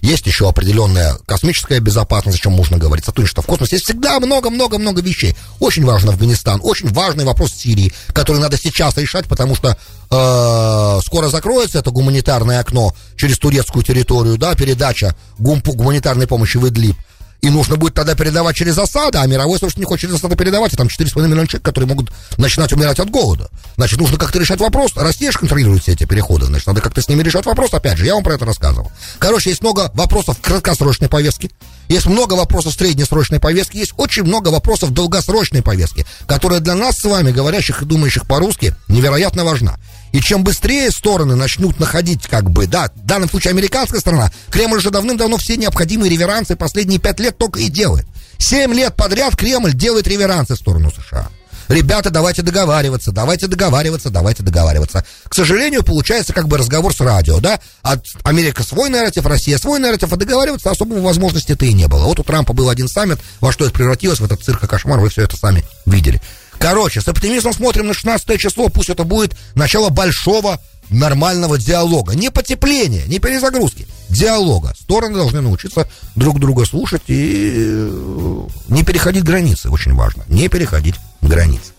есть 0.00 0.26
еще 0.26 0.48
определенная 0.48 1.18
космическая 1.26 1.80
безопасность, 1.80 2.38
о 2.38 2.40
чем 2.40 2.52
можно 2.52 2.78
говорить, 2.78 3.04
сотрудничество 3.04 3.42
в 3.42 3.46
космосе. 3.46 3.76
Есть 3.76 3.84
всегда 3.84 4.18
много-много-много 4.20 5.02
вещей. 5.02 5.36
Очень 5.60 5.84
важен 5.84 6.08
Афганистан, 6.08 6.60
очень 6.62 6.90
важный 6.90 7.26
вопрос 7.26 7.52
Сирии, 7.52 7.92
который 8.14 8.40
надо 8.40 8.56
сейчас 8.56 8.96
решать, 8.96 9.26
потому 9.26 9.54
что 9.54 9.76
э, 10.10 11.00
скоро 11.04 11.28
закроется 11.28 11.80
это 11.80 11.90
гуманитарное 11.90 12.60
окно 12.60 12.96
через 13.16 13.38
турецкую 13.38 13.84
территорию, 13.84 14.38
да, 14.38 14.54
передача 14.54 15.14
гумпу, 15.38 15.74
гуманитарной 15.74 16.26
помощи 16.26 16.56
в 16.56 16.66
Идлиб. 16.66 16.96
И 17.40 17.50
нужно 17.50 17.76
будет 17.76 17.94
тогда 17.94 18.16
передавать 18.16 18.56
через 18.56 18.76
осады, 18.78 19.18
а 19.18 19.26
мировой, 19.26 19.58
собственно, 19.58 19.82
не 19.82 19.86
хочет 19.86 20.02
через 20.02 20.16
осады 20.16 20.34
передавать, 20.34 20.72
и 20.72 20.76
там 20.76 20.88
4,5 20.88 21.22
миллиона 21.22 21.46
человек, 21.46 21.64
которые 21.64 21.88
могут 21.88 22.10
начинать 22.36 22.72
умирать 22.72 22.98
от 22.98 23.10
голода. 23.10 23.48
Значит, 23.76 24.00
нужно 24.00 24.18
как-то 24.18 24.40
решать 24.40 24.58
вопрос. 24.58 24.92
Россия 24.96 25.30
же 25.30 25.38
контролирует 25.38 25.82
все 25.82 25.92
эти 25.92 26.04
переходы, 26.04 26.46
значит, 26.46 26.66
надо 26.66 26.80
как-то 26.80 27.00
с 27.00 27.08
ними 27.08 27.22
решать 27.22 27.46
вопрос. 27.46 27.72
Опять 27.72 27.98
же, 27.98 28.06
я 28.06 28.14
вам 28.14 28.24
про 28.24 28.34
это 28.34 28.44
рассказывал. 28.44 28.90
Короче, 29.18 29.50
есть 29.50 29.62
много 29.62 29.90
вопросов 29.94 30.36
краткосрочной 30.42 31.08
повестки, 31.08 31.52
есть 31.88 32.06
много 32.06 32.34
вопросов 32.34 32.74
среднесрочной 32.74 33.38
повестки, 33.38 33.76
есть 33.76 33.94
очень 33.96 34.24
много 34.24 34.48
вопросов 34.48 34.90
долгосрочной 34.90 35.62
повестки, 35.62 36.06
которая 36.26 36.58
для 36.60 36.74
нас 36.74 36.98
с 36.98 37.04
вами, 37.04 37.30
говорящих 37.30 37.82
и 37.82 37.84
думающих 37.84 38.26
по-русски, 38.26 38.74
невероятно 38.88 39.44
важна. 39.44 39.78
И 40.12 40.20
чем 40.20 40.44
быстрее 40.44 40.90
стороны 40.90 41.34
начнут 41.34 41.78
находить, 41.78 42.26
как 42.26 42.50
бы, 42.50 42.66
да, 42.66 42.90
в 42.94 43.06
данном 43.06 43.28
случае 43.28 43.50
американская 43.50 44.00
сторона, 44.00 44.32
Кремль 44.50 44.78
уже 44.78 44.90
давным-давно 44.90 45.36
все 45.36 45.56
необходимые 45.56 46.10
реверансы 46.10 46.56
последние 46.56 46.98
пять 46.98 47.20
лет 47.20 47.36
только 47.36 47.60
и 47.60 47.68
делает. 47.68 48.06
Семь 48.38 48.72
лет 48.72 48.94
подряд 48.94 49.36
Кремль 49.36 49.74
делает 49.74 50.06
реверансы 50.06 50.54
в 50.54 50.58
сторону 50.58 50.90
США. 50.90 51.28
Ребята, 51.68 52.08
давайте 52.08 52.40
договариваться, 52.40 53.12
давайте 53.12 53.46
договариваться, 53.46 54.08
давайте 54.08 54.42
договариваться. 54.42 55.04
К 55.28 55.34
сожалению, 55.34 55.84
получается 55.84 56.32
как 56.32 56.48
бы 56.48 56.56
разговор 56.56 56.94
с 56.94 57.00
радио, 57.00 57.40
да? 57.40 57.60
От 57.82 58.06
Америка 58.22 58.62
свой 58.62 58.88
нарратив, 58.88 59.26
Россия 59.26 59.58
свой 59.58 59.78
нарратив, 59.78 60.10
а 60.10 60.16
договариваться 60.16 60.70
особой 60.70 61.02
возможности-то 61.02 61.66
и 61.66 61.74
не 61.74 61.86
было. 61.86 62.04
Вот 62.04 62.18
у 62.20 62.22
Трампа 62.22 62.54
был 62.54 62.70
один 62.70 62.88
саммит, 62.88 63.18
во 63.40 63.52
что 63.52 63.66
это 63.66 63.74
превратилось, 63.74 64.18
в 64.18 64.24
этот 64.24 64.42
цирк 64.42 64.64
и 64.64 64.66
кошмар, 64.66 64.98
вы 64.98 65.10
все 65.10 65.22
это 65.22 65.36
сами 65.36 65.62
видели. 65.84 66.22
Короче, 66.58 67.00
с 67.00 67.08
оптимизмом 67.08 67.52
смотрим 67.52 67.86
на 67.86 67.94
16 67.94 68.38
число, 68.38 68.68
пусть 68.68 68.90
это 68.90 69.04
будет 69.04 69.36
начало 69.54 69.90
большого 69.90 70.60
нормального 70.90 71.58
диалога. 71.58 72.14
Не 72.14 72.30
потепления, 72.30 73.04
не 73.06 73.18
перезагрузки, 73.18 73.86
диалога. 74.08 74.74
Стороны 74.78 75.16
должны 75.16 75.40
научиться 75.40 75.88
друг 76.16 76.40
друга 76.40 76.64
слушать 76.64 77.02
и 77.06 77.52
э, 77.52 78.40
не 78.68 78.82
переходить 78.84 79.24
границы, 79.24 79.70
очень 79.70 79.94
важно. 79.94 80.24
Не 80.28 80.48
переходить 80.48 80.96
границы. 81.20 81.72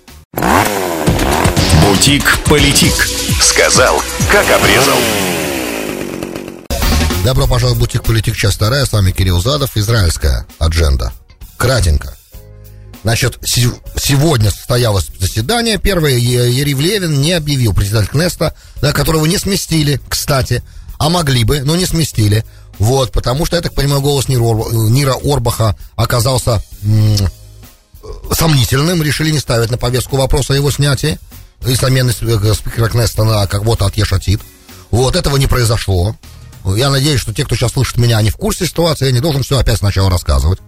Бутик-политик. 1.84 2.94
Сказал, 3.42 4.02
как 4.32 4.50
обрезал. 4.52 4.98
Добро 7.24 7.48
пожаловать 7.48 7.78
в 7.78 7.82
Бутик-политик, 7.82 8.36
часть 8.36 8.56
вторая. 8.56 8.86
С 8.86 8.94
вами 8.94 9.12
Кирилл 9.12 9.42
Задов, 9.42 9.76
израильская 9.76 10.46
адженда. 10.60 11.12
Кратенько. 11.58 12.19
Значит, 13.04 13.40
сегодня 13.46 14.52
состоялось 14.52 15.08
заседание. 15.20 15.78
Первое, 15.78 16.12
Ерив 16.18 16.80
Левин 16.80 17.22
не 17.22 17.34
объявил 17.34 17.74
председатель 17.74 18.10
Кнеста, 18.10 18.54
да, 18.82 18.92
которого 18.92 19.26
не 19.26 19.38
сместили, 19.38 20.02
кстати, 20.10 20.64
а 20.98 21.10
могли 21.10 21.44
бы, 21.46 21.62
но 21.62 21.76
не 21.76 21.86
сместили. 21.86 22.44
Вот, 22.78 23.12
потому 23.12 23.46
что, 23.46 23.56
я 23.56 23.62
так 23.62 23.74
понимаю, 23.74 24.02
голос 24.02 24.28
Нира, 24.28 24.44
Нира 24.90 25.16
Орбаха 25.24 25.76
оказался 25.96 26.62
м- 26.84 27.18
сомнительным. 28.32 29.04
Решили 29.04 29.32
не 29.32 29.40
ставить 29.40 29.70
на 29.70 29.78
повестку 29.78 30.18
вопрос 30.18 30.50
о 30.50 30.56
его 30.56 30.72
снятии 30.72 31.20
и 31.66 31.76
замены 31.76 32.12
э, 32.22 32.54
спикера 32.54 32.88
Кнеста 32.88 33.24
на 33.24 33.48
как-то 33.48 33.86
от 33.86 33.98
Ешатит. 33.98 34.42
Вот, 34.92 35.16
этого 35.16 35.38
не 35.38 35.48
произошло. 35.48 36.16
Я 36.66 36.90
надеюсь, 36.90 37.22
что 37.22 37.34
те, 37.34 37.46
кто 37.46 37.56
сейчас 37.56 37.74
слышит 37.74 37.98
меня, 37.98 38.18
они 38.18 38.30
в 38.30 38.38
курсе 38.38 38.66
ситуации, 38.66 39.06
я 39.08 39.12
не 39.12 39.20
должен 39.20 39.44
все 39.44 39.60
опять 39.60 39.78
сначала 39.78 40.10
рассказывать. 40.10 40.60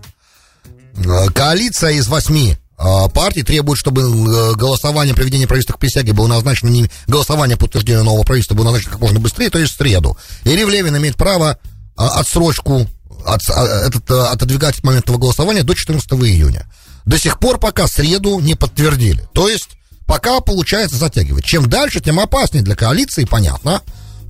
Э, 0.96 1.28
коалиция 1.34 1.92
из 1.92 2.08
восьми 2.08 2.58
э, 2.78 3.10
партий 3.14 3.44
требует, 3.44 3.80
чтобы 3.80 4.02
э, 4.02 4.54
голосование 4.56 5.16
проведения 5.16 5.48
правительства 5.48 5.74
к 5.74 5.80
присяге 5.80 6.14
было 6.14 6.28
назначено 6.28 6.70
не 6.70 6.90
голосование 7.08 7.58
по 7.58 7.66
утверждению 7.66 8.04
нового 8.04 8.24
правительства 8.24 8.56
было 8.56 8.66
назначено 8.66 8.92
как 8.92 9.02
можно 9.02 9.20
быстрее, 9.20 9.50
то 9.50 9.60
есть 9.60 9.74
в 9.74 9.78
среду. 9.78 10.18
Ирив 10.44 10.70
Левин 10.70 10.98
имеет 10.98 11.16
право 11.16 11.58
отсрочку 11.96 12.88
от, 13.26 13.42
этот, 13.50 14.10
отодвигать 14.10 14.80
от 14.80 14.84
момента 14.84 15.14
голосования 15.14 15.64
до 15.64 15.76
14 15.76 16.12
июня. 16.14 16.68
До 17.06 17.18
сих 17.18 17.40
пор 17.40 17.60
пока 17.60 17.88
среду 17.88 18.40
не 18.40 18.56
подтвердили. 18.56 19.28
То 19.34 19.50
есть 19.50 19.70
пока 20.06 20.40
получается 20.42 20.98
затягивать. 20.98 21.46
Чем 21.46 21.70
дальше, 21.70 22.00
тем 22.00 22.20
опаснее 22.20 22.64
для 22.64 22.76
коалиции, 22.76 23.26
понятно. 23.26 23.82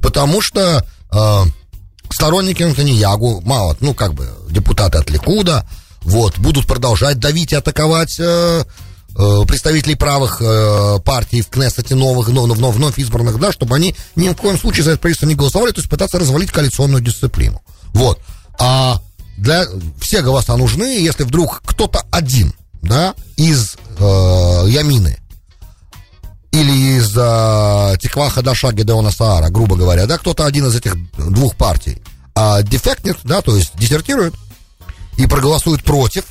Потому 0.02 0.42
что 0.42 0.86
э, 1.12 1.44
сторонники 2.10 2.64
Антониягу, 2.64 3.42
мало, 3.42 3.76
ну 3.80 3.94
как 3.94 4.14
бы 4.14 4.30
депутаты 4.50 4.98
от 4.98 5.10
Ликуда, 5.10 5.68
вот, 6.04 6.38
будут 6.40 6.66
продолжать 6.66 7.20
давить 7.20 7.52
и 7.52 7.56
атаковать 7.56 8.20
э, 8.20 8.64
э, 9.16 9.42
представителей 9.48 9.96
правых 9.96 10.42
э, 10.42 11.00
партий 11.06 11.42
в 11.42 11.50
Кнессете 11.50 11.96
новых, 11.96 12.30
но, 12.30 12.48
но, 12.48 12.72
вновь 12.72 12.98
избранных, 12.98 13.40
да, 13.40 13.52
чтобы 13.52 13.76
они 13.76 13.96
ни 14.16 14.30
в 14.30 14.36
коем 14.36 14.58
случае 14.58 14.84
за 14.84 14.92
это 14.92 15.02
правительство 15.02 15.28
не 15.28 15.36
голосовали, 15.36 15.72
то 15.72 15.80
есть 15.80 15.90
пытаться 15.90 16.20
развалить 16.20 16.52
коалиционную 16.52 17.02
дисциплину. 17.02 17.62
Вот. 17.94 18.20
А 18.60 19.02
для 19.38 19.66
все 20.00 20.22
голоса 20.22 20.56
нужны, 20.58 21.00
если 21.00 21.24
вдруг 21.24 21.62
кто-то 21.66 22.04
один, 22.12 22.54
да, 22.82 23.14
из 23.38 23.76
э, 24.00 24.66
Ямины 24.68 25.18
или 26.52 26.98
из 26.98 27.16
э, 27.16 27.98
Тикваха 28.00 28.42
Даша 28.42 28.72
Гедеона 28.72 29.12
Саара, 29.12 29.50
грубо 29.50 29.76
говоря, 29.76 30.06
да, 30.06 30.18
кто-то 30.18 30.46
один 30.46 30.68
из 30.68 30.76
этих 30.76 30.96
двух 31.18 31.56
партий, 31.56 32.02
а 32.36 32.62
дефектнет, 32.62 33.18
да, 33.24 33.42
то 33.42 33.56
есть 33.56 33.72
дезертирует, 33.76 34.34
и 35.22 35.28
проголосуют 35.28 35.84
против, 35.84 36.24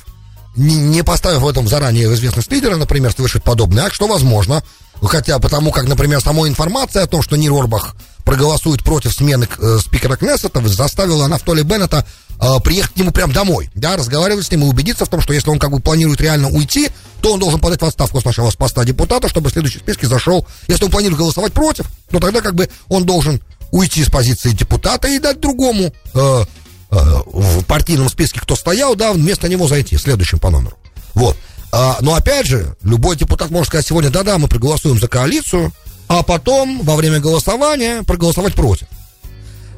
не, 0.55 0.75
не 0.75 1.01
поставив 1.01 1.41
в 1.41 1.47
этом 1.47 1.67
заранее 1.67 2.13
известность 2.13 2.51
лидера, 2.51 2.75
например, 2.75 3.13
совершить 3.15 3.41
подобный 3.41 3.83
акт, 3.83 3.93
что 3.93 4.05
возможно, 4.05 4.63
хотя 5.01 5.39
потому 5.39 5.71
как, 5.71 5.87
например, 5.87 6.19
самой 6.19 6.49
информация 6.49 7.03
о 7.03 7.07
том, 7.07 7.21
что 7.21 7.37
Нир 7.37 7.53
Орбах 7.53 7.95
проголосует 8.25 8.83
против 8.83 9.13
смены 9.13 9.47
э, 9.59 9.77
спикера 9.79 10.17
Кнессета, 10.17 10.61
заставила 10.67 11.27
Нафтоли 11.27 11.61
Беннета 11.61 12.05
э, 12.39 12.59
приехать 12.61 12.93
к 12.93 12.97
нему 12.97 13.11
прямо 13.11 13.33
домой, 13.33 13.71
да, 13.75 13.95
разговаривать 13.95 14.45
с 14.45 14.51
ним 14.51 14.65
и 14.65 14.67
убедиться 14.67 15.05
в 15.05 15.09
том, 15.09 15.21
что 15.21 15.33
если 15.33 15.49
он 15.49 15.57
как 15.57 15.71
бы 15.71 15.79
планирует 15.79 16.19
реально 16.19 16.49
уйти, 16.49 16.89
то 17.21 17.31
он 17.31 17.39
должен 17.39 17.61
подать 17.61 17.81
в 17.81 17.85
отставку 17.85 18.19
с 18.19 18.25
нашего 18.25 18.51
поста 18.51 18.83
депутата, 18.83 19.29
чтобы 19.29 19.49
в 19.49 19.53
следующий 19.53 19.79
списке 19.79 20.05
зашел. 20.05 20.45
Если 20.67 20.83
он 20.83 20.91
планирует 20.91 21.17
голосовать 21.17 21.53
против, 21.53 21.85
то 22.09 22.19
тогда 22.19 22.41
как 22.41 22.55
бы 22.55 22.69
он 22.89 23.05
должен 23.05 23.41
уйти 23.71 24.03
с 24.03 24.09
позиции 24.09 24.51
депутата 24.51 25.07
и 25.07 25.17
дать 25.17 25.39
другому 25.39 25.93
Э, 26.13 26.43
в 26.91 27.63
партийном 27.63 28.09
списке 28.09 28.39
кто 28.41 28.55
стоял, 28.55 28.95
да, 28.95 29.13
вместо 29.13 29.47
него 29.47 29.67
зайти, 29.67 29.97
следующим 29.97 30.39
по 30.39 30.49
номеру. 30.49 30.77
Вот. 31.13 31.37
А, 31.71 31.97
но 32.01 32.15
опять 32.15 32.47
же, 32.47 32.75
любой 32.83 33.15
депутат 33.15 33.49
может 33.49 33.67
сказать 33.67 33.87
сегодня, 33.87 34.09
да-да, 34.09 34.37
мы 34.37 34.47
проголосуем 34.47 34.99
за 34.99 35.07
коалицию, 35.07 35.71
а 36.09 36.21
потом 36.21 36.81
во 36.83 36.97
время 36.97 37.19
голосования 37.19 38.03
проголосовать 38.03 38.53
против. 38.55 38.87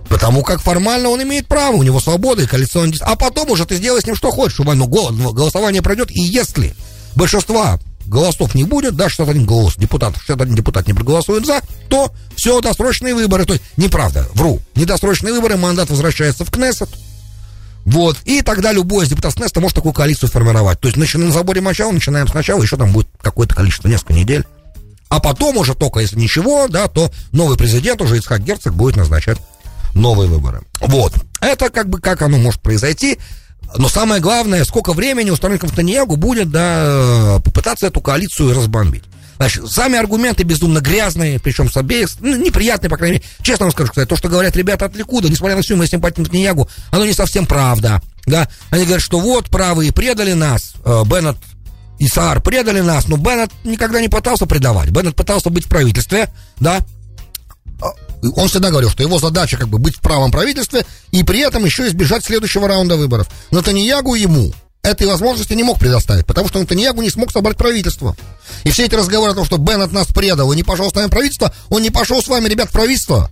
Потому 0.10 0.43
как 0.43 0.62
формально 0.62 1.10
он 1.10 1.21
имеет 1.21 1.47
право, 1.47 1.76
у 1.76 1.84
него 1.84 1.99
свобода 1.99 2.41
и 2.41 2.47
коалиционный... 2.47 2.97
А 3.02 3.15
потом 3.15 3.52
уже 3.52 3.65
ты 3.65 3.76
сделай 3.76 4.02
с 4.02 4.06
ним 4.06 4.15
что 4.15 4.32
хочешь, 4.32 4.58
ну, 4.58 5.34
голосование 5.34 5.82
пройдет, 5.82 6.12
и 6.12 6.21
если 6.21 6.76
большинства 7.15 7.80
голосов 8.06 8.56
не 8.56 8.63
будет, 8.63 8.96
да, 8.96 9.10
61 9.10 9.46
голос 9.46 9.76
депутат, 9.76 10.16
61 10.18 10.56
депутат 10.56 10.88
не 10.88 10.94
проголосует 10.94 11.46
за, 11.46 11.62
то 11.89 12.12
все, 12.36 12.62
досрочные 12.62 13.16
выборы. 13.16 13.46
То 13.46 13.54
есть, 13.54 13.66
неправда, 13.78 14.28
вру. 14.34 14.60
Недосрочные 14.76 15.34
выборы, 15.34 15.58
мандат 15.58 15.89
возвращается 15.89 16.46
в 16.46 16.52
Кнессет. 16.52 16.89
Вот. 17.86 18.18
И 18.26 18.42
тогда 18.42 18.72
любой 18.72 19.06
из 19.06 19.10
депутатов 19.10 19.36
Кнессета 19.38 19.60
может 19.60 19.76
такую 19.76 19.94
коалицию 19.94 20.30
формировать. 20.30 20.80
То 20.80 20.88
есть, 20.88 20.98
начинаем 20.98 21.30
на 21.30 21.34
заборе 21.34 21.62
начала, 21.62 21.92
начинаем 21.92 22.28
сначала, 22.28 22.62
еще 22.62 22.78
там 22.78 22.92
будет 22.92 23.08
какое-то 23.22 23.56
количество, 23.56 23.88
несколько 23.88 24.13
недель. 24.13 24.46
А 25.10 25.20
потом 25.20 25.58
уже 25.58 25.76
только, 25.76 26.00
если 26.00 26.18
ничего, 26.18 26.68
да, 26.68 26.88
то 26.88 27.12
новый 27.32 27.58
президент, 27.58 28.02
уже 28.02 28.18
Ицхак 28.18 28.44
Герцог, 28.44 28.74
будет 28.74 28.96
назначать 28.96 29.38
новые 29.94 30.28
выборы. 30.30 30.63
Вот. 30.80 31.13
Это 31.39 31.70
как 31.70 31.89
бы, 31.89 32.00
как 32.00 32.22
оно 32.22 32.38
может 32.38 32.62
произойти. 32.62 33.20
Но 33.76 33.89
самое 33.89 34.21
главное, 34.21 34.63
сколько 34.65 34.93
времени 34.93 35.30
у 35.30 35.36
сторонников 35.36 35.71
Таньягу 35.71 36.15
будет, 36.15 36.52
да, 36.52 37.39
попытаться 37.43 37.88
эту 37.88 38.02
коалицию 38.02 38.54
разбомбить. 38.54 39.04
Значит, 39.38 39.67
сами 39.69 39.97
аргументы 39.97 40.43
безумно 40.43 40.80
грязные, 40.80 41.39
причем 41.39 41.69
с 41.69 41.76
обеих, 41.76 42.10
ну, 42.19 42.36
неприятные, 42.36 42.89
по 42.89 42.97
крайней 42.97 43.17
мере. 43.17 43.26
Честно 43.41 43.65
вам 43.65 43.73
скажу, 43.73 43.89
кстати, 43.89 44.08
то, 44.08 44.15
что 44.15 44.30
говорят 44.30 44.56
ребята 44.56 44.86
от 44.86 44.95
Ликуда, 44.95 45.28
несмотря 45.28 45.56
на 45.56 45.63
всю 45.63 45.76
мою 45.76 45.89
симпатию 45.89 46.26
к 46.26 46.30
Нетаньягу, 46.30 46.69
оно 46.91 47.06
не 47.06 47.13
совсем 47.13 47.45
правда. 47.45 48.02
Да? 48.26 48.47
Они 48.69 48.84
говорят, 48.84 49.04
что 49.04 49.19
вот 49.19 49.49
правые 49.49 49.91
предали 49.91 50.34
нас, 50.34 50.73
э, 50.86 51.04
Беннет 51.06 51.38
и 51.99 52.08
Саар 52.08 52.41
предали 52.41 52.82
нас, 52.82 53.08
но 53.08 53.17
Беннет 53.17 53.52
никогда 53.63 53.99
не 53.99 54.08
пытался 54.08 54.45
предавать. 54.45 54.91
Беннет 54.91 55.15
пытался 55.15 55.49
быть 55.49 55.65
в 55.65 55.69
правительстве, 55.69 56.30
да, 56.60 56.80
он 58.36 58.48
всегда 58.48 58.70
говорил, 58.70 58.90
что 58.90 59.04
его 59.04 59.20
задача 59.20 59.58
как 59.58 59.68
бы 59.68 59.78
быть 59.78 59.98
в 59.98 60.02
правом 60.02 60.32
правительстве 60.32 60.86
и 61.12 61.24
при 61.24 61.40
этом 61.40 61.66
еще 61.66 61.88
избежать 61.88 62.26
следующего 62.26 62.68
раунда 62.68 62.96
выборов. 62.96 63.28
Но 63.52 63.62
Таньягу 63.62 64.16
ему 64.16 64.54
этой 64.84 65.08
возможности 65.08 65.54
не 65.54 65.64
мог 65.64 65.80
предоставить, 65.80 66.26
потому 66.26 66.50
что 66.50 66.60
Натаньягу 66.60 67.02
не 67.02 67.10
смог 67.10 67.32
собрать 67.32 67.58
правительство. 67.58 68.16
И 68.66 68.72
все 68.72 68.86
эти 68.86 68.96
разговоры 68.96 69.32
о 69.32 69.36
том, 69.36 69.46
что 69.46 69.58
Бен 69.58 69.82
от 69.82 69.94
нас 69.94 70.08
предал 70.08 70.52
и 70.52 70.56
не 70.56 70.64
пошел 70.64 70.90
с 70.90 70.94
нами 70.94 71.08
в 71.08 71.12
правительство, 71.12 71.54
он 71.70 71.82
не 71.82 71.90
пошел 71.90 72.22
с 72.22 72.28
вами, 72.28 72.50
ребят, 72.50 72.70
в 72.70 72.74
правительство. 72.74 73.32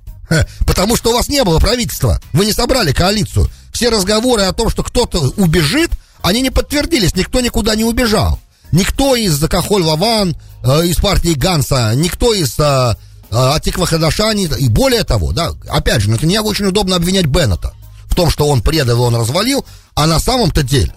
Потому 0.65 0.95
что 0.95 1.11
у 1.11 1.13
вас 1.13 1.27
не 1.27 1.43
было 1.43 1.59
правительства. 1.59 2.21
Вы 2.31 2.45
не 2.45 2.53
собрали 2.53 2.93
коалицию. 2.93 3.49
Все 3.73 3.89
разговоры 3.89 4.43
о 4.43 4.53
том, 4.53 4.69
что 4.69 4.81
кто-то 4.81 5.19
убежит, 5.35 5.91
они 6.21 6.39
не 6.39 6.51
подтвердились. 6.51 7.15
Никто 7.15 7.41
никуда 7.41 7.75
не 7.75 7.83
убежал. 7.83 8.39
Никто 8.71 9.17
из 9.17 9.37
Кахоль 9.49 9.83
Лаван, 9.83 10.37
э, 10.63 10.85
из 10.85 10.95
партии 10.97 11.33
Ганса, 11.33 11.91
никто 11.95 12.33
из 12.33 12.57
э, 12.57 12.95
э 13.31 13.35
Атиква 13.35 13.85
Хадашани, 13.85 14.49
и 14.59 14.67
более 14.67 15.03
того, 15.03 15.31
да, 15.31 15.51
опять 15.69 16.01
же, 16.01 16.09
Натаньягу 16.09 16.49
очень 16.49 16.65
удобно 16.65 16.95
обвинять 16.95 17.25
Беннета 17.25 17.73
в 18.05 18.15
том, 18.15 18.29
что 18.29 18.47
он 18.47 18.61
предал, 18.61 19.01
он 19.01 19.15
развалил, 19.15 19.65
а 19.95 20.05
на 20.05 20.19
самом-то 20.19 20.63
деле 20.63 20.93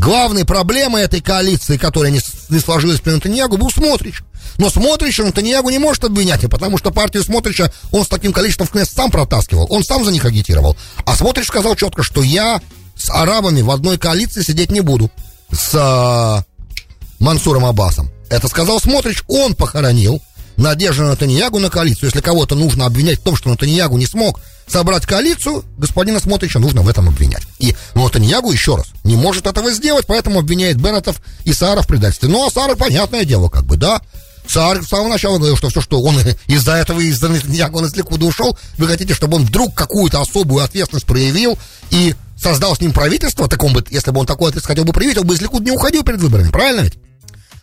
Главной 0.00 0.46
проблемой 0.46 1.02
этой 1.02 1.20
коалиции, 1.20 1.76
которая 1.76 2.10
не, 2.10 2.20
не 2.48 2.58
сложилась 2.58 3.00
при 3.00 3.10
Натаньягу, 3.10 3.58
был 3.58 3.70
Смотрич. 3.70 4.22
Но 4.56 4.70
Смотрича 4.70 5.24
Натаньягу 5.24 5.68
не 5.68 5.78
может 5.78 6.04
обвинять, 6.04 6.40
потому 6.48 6.78
что 6.78 6.90
партию 6.90 7.22
Смотрича 7.22 7.70
он 7.92 8.04
с 8.04 8.08
таким 8.08 8.32
количеством 8.32 8.66
в 8.66 8.70
КНЕС 8.70 8.88
сам 8.88 9.10
протаскивал, 9.10 9.66
он 9.68 9.84
сам 9.84 10.02
за 10.04 10.10
них 10.10 10.24
агитировал. 10.24 10.74
А 11.04 11.14
Смотрич 11.14 11.48
сказал 11.48 11.76
четко, 11.76 12.02
что 12.02 12.22
я 12.22 12.62
с 12.96 13.10
арабами 13.10 13.60
в 13.60 13.70
одной 13.70 13.98
коалиции 13.98 14.42
сидеть 14.42 14.70
не 14.70 14.80
буду. 14.80 15.10
С 15.52 15.74
а, 15.74 16.44
Мансуром 17.18 17.66
Аббасом. 17.66 18.10
Это 18.30 18.48
сказал 18.48 18.80
Смотрич, 18.80 19.22
он 19.28 19.54
похоронил 19.54 20.22
надежду 20.60 21.02
на 21.02 21.10
Натаньягу 21.10 21.58
на 21.58 21.70
коалицию. 21.70 22.08
Если 22.08 22.20
кого-то 22.20 22.54
нужно 22.54 22.86
обвинять 22.86 23.20
в 23.20 23.22
том, 23.22 23.36
что 23.36 23.48
Натаньягу 23.48 23.96
не 23.96 24.06
смог 24.06 24.40
собрать 24.66 25.06
коалицию, 25.06 25.64
господина 25.76 26.20
Смотрича 26.20 26.58
нужно 26.58 26.82
в 26.82 26.88
этом 26.88 27.08
обвинять. 27.08 27.42
И 27.58 27.74
Натаньягу, 27.94 28.52
еще 28.52 28.76
раз, 28.76 28.86
не 29.04 29.16
может 29.16 29.46
этого 29.46 29.72
сделать, 29.72 30.06
поэтому 30.06 30.38
обвиняет 30.38 30.80
Беннетов 30.80 31.20
и 31.44 31.52
Сара 31.52 31.82
в 31.82 31.86
предательстве. 31.86 32.28
Ну, 32.28 32.46
а 32.46 32.50
Сара, 32.50 32.76
понятное 32.76 33.24
дело, 33.24 33.48
как 33.48 33.64
бы, 33.64 33.76
да. 33.76 34.00
Саар 34.46 34.82
с 34.82 34.88
самого 34.88 35.08
начала 35.08 35.36
говорил, 35.36 35.56
что 35.56 35.68
все, 35.68 35.80
что 35.80 36.02
он 36.02 36.16
из-за 36.46 36.74
этого, 36.74 37.00
из-за 37.00 37.28
Натаньягу 37.28 37.78
он 37.78 37.86
из 37.86 37.96
Ликуда 37.96 38.26
ушел, 38.26 38.56
вы 38.78 38.86
хотите, 38.86 39.14
чтобы 39.14 39.36
он 39.36 39.44
вдруг 39.44 39.74
какую-то 39.74 40.20
особую 40.20 40.64
ответственность 40.64 41.06
проявил 41.06 41.58
и 41.90 42.14
создал 42.40 42.74
с 42.74 42.80
ним 42.80 42.92
правительство, 42.92 43.48
так 43.48 43.62
он 43.62 43.72
бы, 43.72 43.84
если 43.90 44.10
бы 44.10 44.20
он 44.20 44.26
такой 44.26 44.48
ответственность 44.48 44.66
хотел 44.66 44.84
бы 44.84 44.92
проявить, 44.92 45.18
он 45.18 45.26
бы 45.26 45.34
из 45.34 45.40
Ликуда 45.40 45.64
не 45.64 45.72
уходил 45.72 46.02
перед 46.02 46.20
выборами, 46.20 46.50
правильно 46.50 46.80
ведь? 46.80 46.98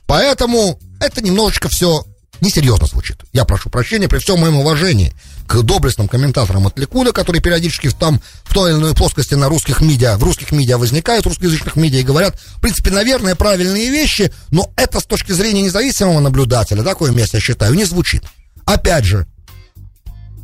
Поэтому 0.05 0.79
это 0.99 1.21
немножечко 1.21 1.67
все 1.67 2.05
несерьезно 2.41 2.87
звучит. 2.87 3.17
Я 3.33 3.45
прошу 3.45 3.69
прощения 3.69 4.07
при 4.07 4.19
всем 4.19 4.39
моем 4.39 4.57
уважении 4.57 5.13
к 5.47 5.61
доблестным 5.61 6.07
комментаторам 6.07 6.67
от 6.67 6.77
Ликуда, 6.77 7.11
которые 7.11 7.41
периодически 7.41 7.89
там 7.89 8.21
в 8.43 8.53
той 8.53 8.71
или 8.71 8.77
иной 8.77 8.93
плоскости 8.93 9.33
на 9.33 9.47
русских 9.47 9.81
медиа, 9.81 10.17
в 10.17 10.23
русских 10.23 10.51
медиа 10.51 10.77
возникают, 10.77 11.25
в 11.25 11.29
русскоязычных 11.29 11.75
медиа 11.75 11.99
и 11.99 12.03
говорят, 12.03 12.39
в 12.39 12.61
принципе, 12.61 12.91
наверное, 12.91 13.35
правильные 13.35 13.89
вещи, 13.89 14.31
но 14.51 14.71
это 14.75 14.99
с 14.99 15.05
точки 15.05 15.31
зрения 15.31 15.61
независимого 15.61 16.19
наблюдателя, 16.19 16.83
такое 16.83 17.11
место 17.11 17.37
я 17.37 17.41
считаю, 17.41 17.73
не 17.73 17.85
звучит. 17.85 18.23
Опять 18.65 19.05
же, 19.05 19.25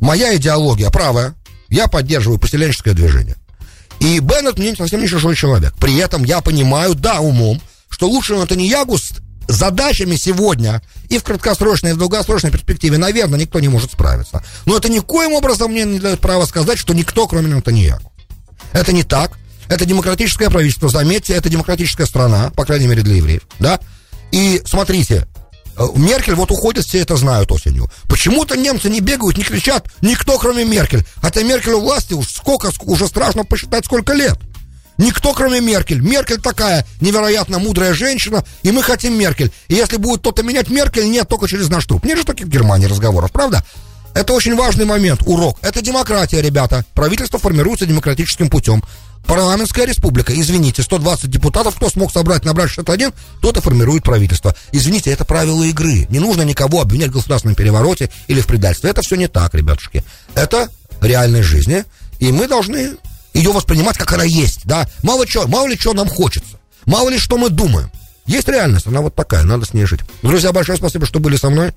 моя 0.00 0.34
идеология 0.36 0.90
правая, 0.90 1.34
я 1.68 1.88
поддерживаю 1.88 2.38
поселенческое 2.38 2.94
движение. 2.94 3.36
И 4.00 4.18
Беннет 4.18 4.58
мне 4.58 4.74
совсем 4.74 5.00
не 5.00 5.08
чужой 5.08 5.36
человек. 5.36 5.74
При 5.78 5.96
этом 5.96 6.24
я 6.24 6.40
понимаю, 6.40 6.94
да, 6.94 7.20
умом, 7.20 7.60
что 7.88 8.08
лучше 8.08 8.34
Натаньягу 8.34 8.98
задачами 9.48 10.16
сегодня 10.16 10.82
и 11.08 11.18
в 11.18 11.24
краткосрочной, 11.24 11.90
и 11.90 11.94
в 11.94 11.98
долгосрочной 11.98 12.50
перспективе, 12.50 12.98
наверное, 12.98 13.38
никто 13.38 13.60
не 13.60 13.68
может 13.68 13.92
справиться. 13.92 14.44
Но 14.64 14.76
это 14.76 14.88
никоим 14.88 15.32
образом 15.32 15.72
мне 15.72 15.84
не 15.84 15.98
дает 15.98 16.20
права 16.20 16.46
сказать, 16.46 16.78
что 16.78 16.94
никто, 16.94 17.26
кроме 17.26 17.48
Натаньяку. 17.48 18.12
Это 18.72 18.92
не 18.92 19.02
так. 19.02 19.32
Это 19.68 19.86
демократическое 19.86 20.50
правительство, 20.50 20.88
заметьте, 20.88 21.32
это 21.32 21.48
демократическая 21.48 22.06
страна, 22.06 22.50
по 22.54 22.64
крайней 22.64 22.86
мере 22.86 23.02
для 23.02 23.16
евреев, 23.16 23.42
да? 23.58 23.80
И 24.30 24.60
смотрите, 24.66 25.26
э, 25.76 25.86
Меркель 25.96 26.34
вот 26.34 26.50
уходит, 26.50 26.84
все 26.84 27.00
это 27.00 27.16
знают 27.16 27.50
осенью. 27.50 27.90
Почему-то 28.08 28.56
немцы 28.56 28.90
не 28.90 29.00
бегают, 29.00 29.38
не 29.38 29.44
кричат, 29.44 29.88
никто 30.02 30.38
кроме 30.38 30.64
Меркель. 30.64 31.06
Хотя 31.16 31.42
Меркель 31.42 31.72
у 31.72 31.80
власти 31.80 32.12
уж 32.12 32.28
сколько, 32.28 32.70
уже 32.80 33.06
страшно 33.06 33.44
посчитать, 33.44 33.86
сколько 33.86 34.12
лет. 34.12 34.38
Никто, 34.98 35.32
кроме 35.32 35.60
Меркель. 35.60 36.00
Меркель 36.00 36.40
такая 36.40 36.86
невероятно 37.00 37.58
мудрая 37.58 37.94
женщина, 37.94 38.44
и 38.62 38.70
мы 38.70 38.82
хотим 38.82 39.18
Меркель. 39.18 39.52
И 39.68 39.74
если 39.74 39.96
будет 39.96 40.20
кто-то 40.20 40.42
менять 40.42 40.70
Меркель, 40.70 41.10
нет, 41.10 41.28
только 41.28 41.48
через 41.48 41.68
наш 41.68 41.84
труп. 41.86 42.04
Нет 42.04 42.18
же 42.18 42.24
таких 42.24 42.46
в 42.46 42.50
Германии 42.50 42.86
разговоров, 42.86 43.32
правда? 43.32 43.64
Это 44.14 44.32
очень 44.32 44.54
важный 44.54 44.84
момент, 44.84 45.22
урок. 45.26 45.58
Это 45.62 45.82
демократия, 45.82 46.40
ребята. 46.40 46.84
Правительство 46.94 47.38
формируется 47.38 47.84
демократическим 47.84 48.48
путем. 48.48 48.82
Парламентская 49.26 49.86
республика, 49.86 50.38
извините, 50.38 50.82
120 50.82 51.30
депутатов, 51.30 51.76
кто 51.76 51.88
смог 51.88 52.12
собрать, 52.12 52.44
набрать 52.44 52.70
61, 52.70 53.12
тот 53.40 53.56
и 53.56 53.60
формирует 53.60 54.04
правительство. 54.04 54.54
Извините, 54.70 55.10
это 55.10 55.24
правила 55.24 55.64
игры. 55.64 56.06
Не 56.10 56.20
нужно 56.20 56.42
никого 56.42 56.80
обвинять 56.80 57.08
в 57.08 57.14
государственном 57.14 57.56
перевороте 57.56 58.10
или 58.28 58.40
в 58.40 58.46
предательстве. 58.46 58.90
Это 58.90 59.02
все 59.02 59.16
не 59.16 59.26
так, 59.26 59.54
ребятушки. 59.54 60.04
Это 60.34 60.68
реальность 61.00 61.48
жизни. 61.48 61.84
И 62.20 62.30
мы 62.30 62.46
должны 62.46 62.96
ее 63.34 63.52
воспринимать, 63.52 63.98
как 63.98 64.12
она 64.12 64.24
есть, 64.24 64.60
да. 64.64 64.88
Мало, 65.02 65.26
чё, 65.26 65.46
мало 65.46 65.66
ли 65.66 65.76
что 65.76 65.92
нам 65.92 66.08
хочется, 66.08 66.58
мало 66.86 67.10
ли 67.10 67.18
что 67.18 67.36
мы 67.36 67.50
думаем. 67.50 67.90
Есть 68.26 68.48
реальность, 68.48 68.86
она 68.86 69.02
вот 69.02 69.14
такая, 69.14 69.42
надо 69.42 69.66
с 69.66 69.74
ней 69.74 69.84
жить. 69.84 70.00
Друзья, 70.22 70.52
большое 70.52 70.78
спасибо, 70.78 71.04
что 71.04 71.20
были 71.20 71.36
со 71.36 71.50
мной. 71.50 71.72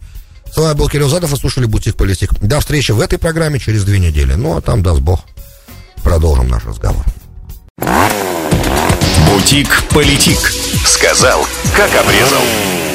С 0.50 0.56
вами 0.56 0.78
был 0.78 0.88
Кирилл 0.88 1.10
Задов, 1.10 1.32
вы 1.32 1.38
слушали 1.38 1.66
«Бутик 1.66 1.98
Политик». 1.98 2.32
До 2.40 2.62
встречи 2.62 2.92
в 2.92 3.02
этой 3.02 3.20
программе 3.20 3.60
через 3.60 3.84
две 3.84 4.00
недели. 4.00 4.34
Ну, 4.34 4.56
а 4.56 4.62
там, 4.62 4.82
даст 4.82 5.02
Бог, 5.02 5.26
продолжим 6.04 6.48
наш 6.48 6.64
разговор. 6.64 7.04
«Бутик 9.28 9.84
Политик». 9.90 10.40
Сказал, 10.86 11.46
как 11.76 11.94
обрезал. 11.96 12.87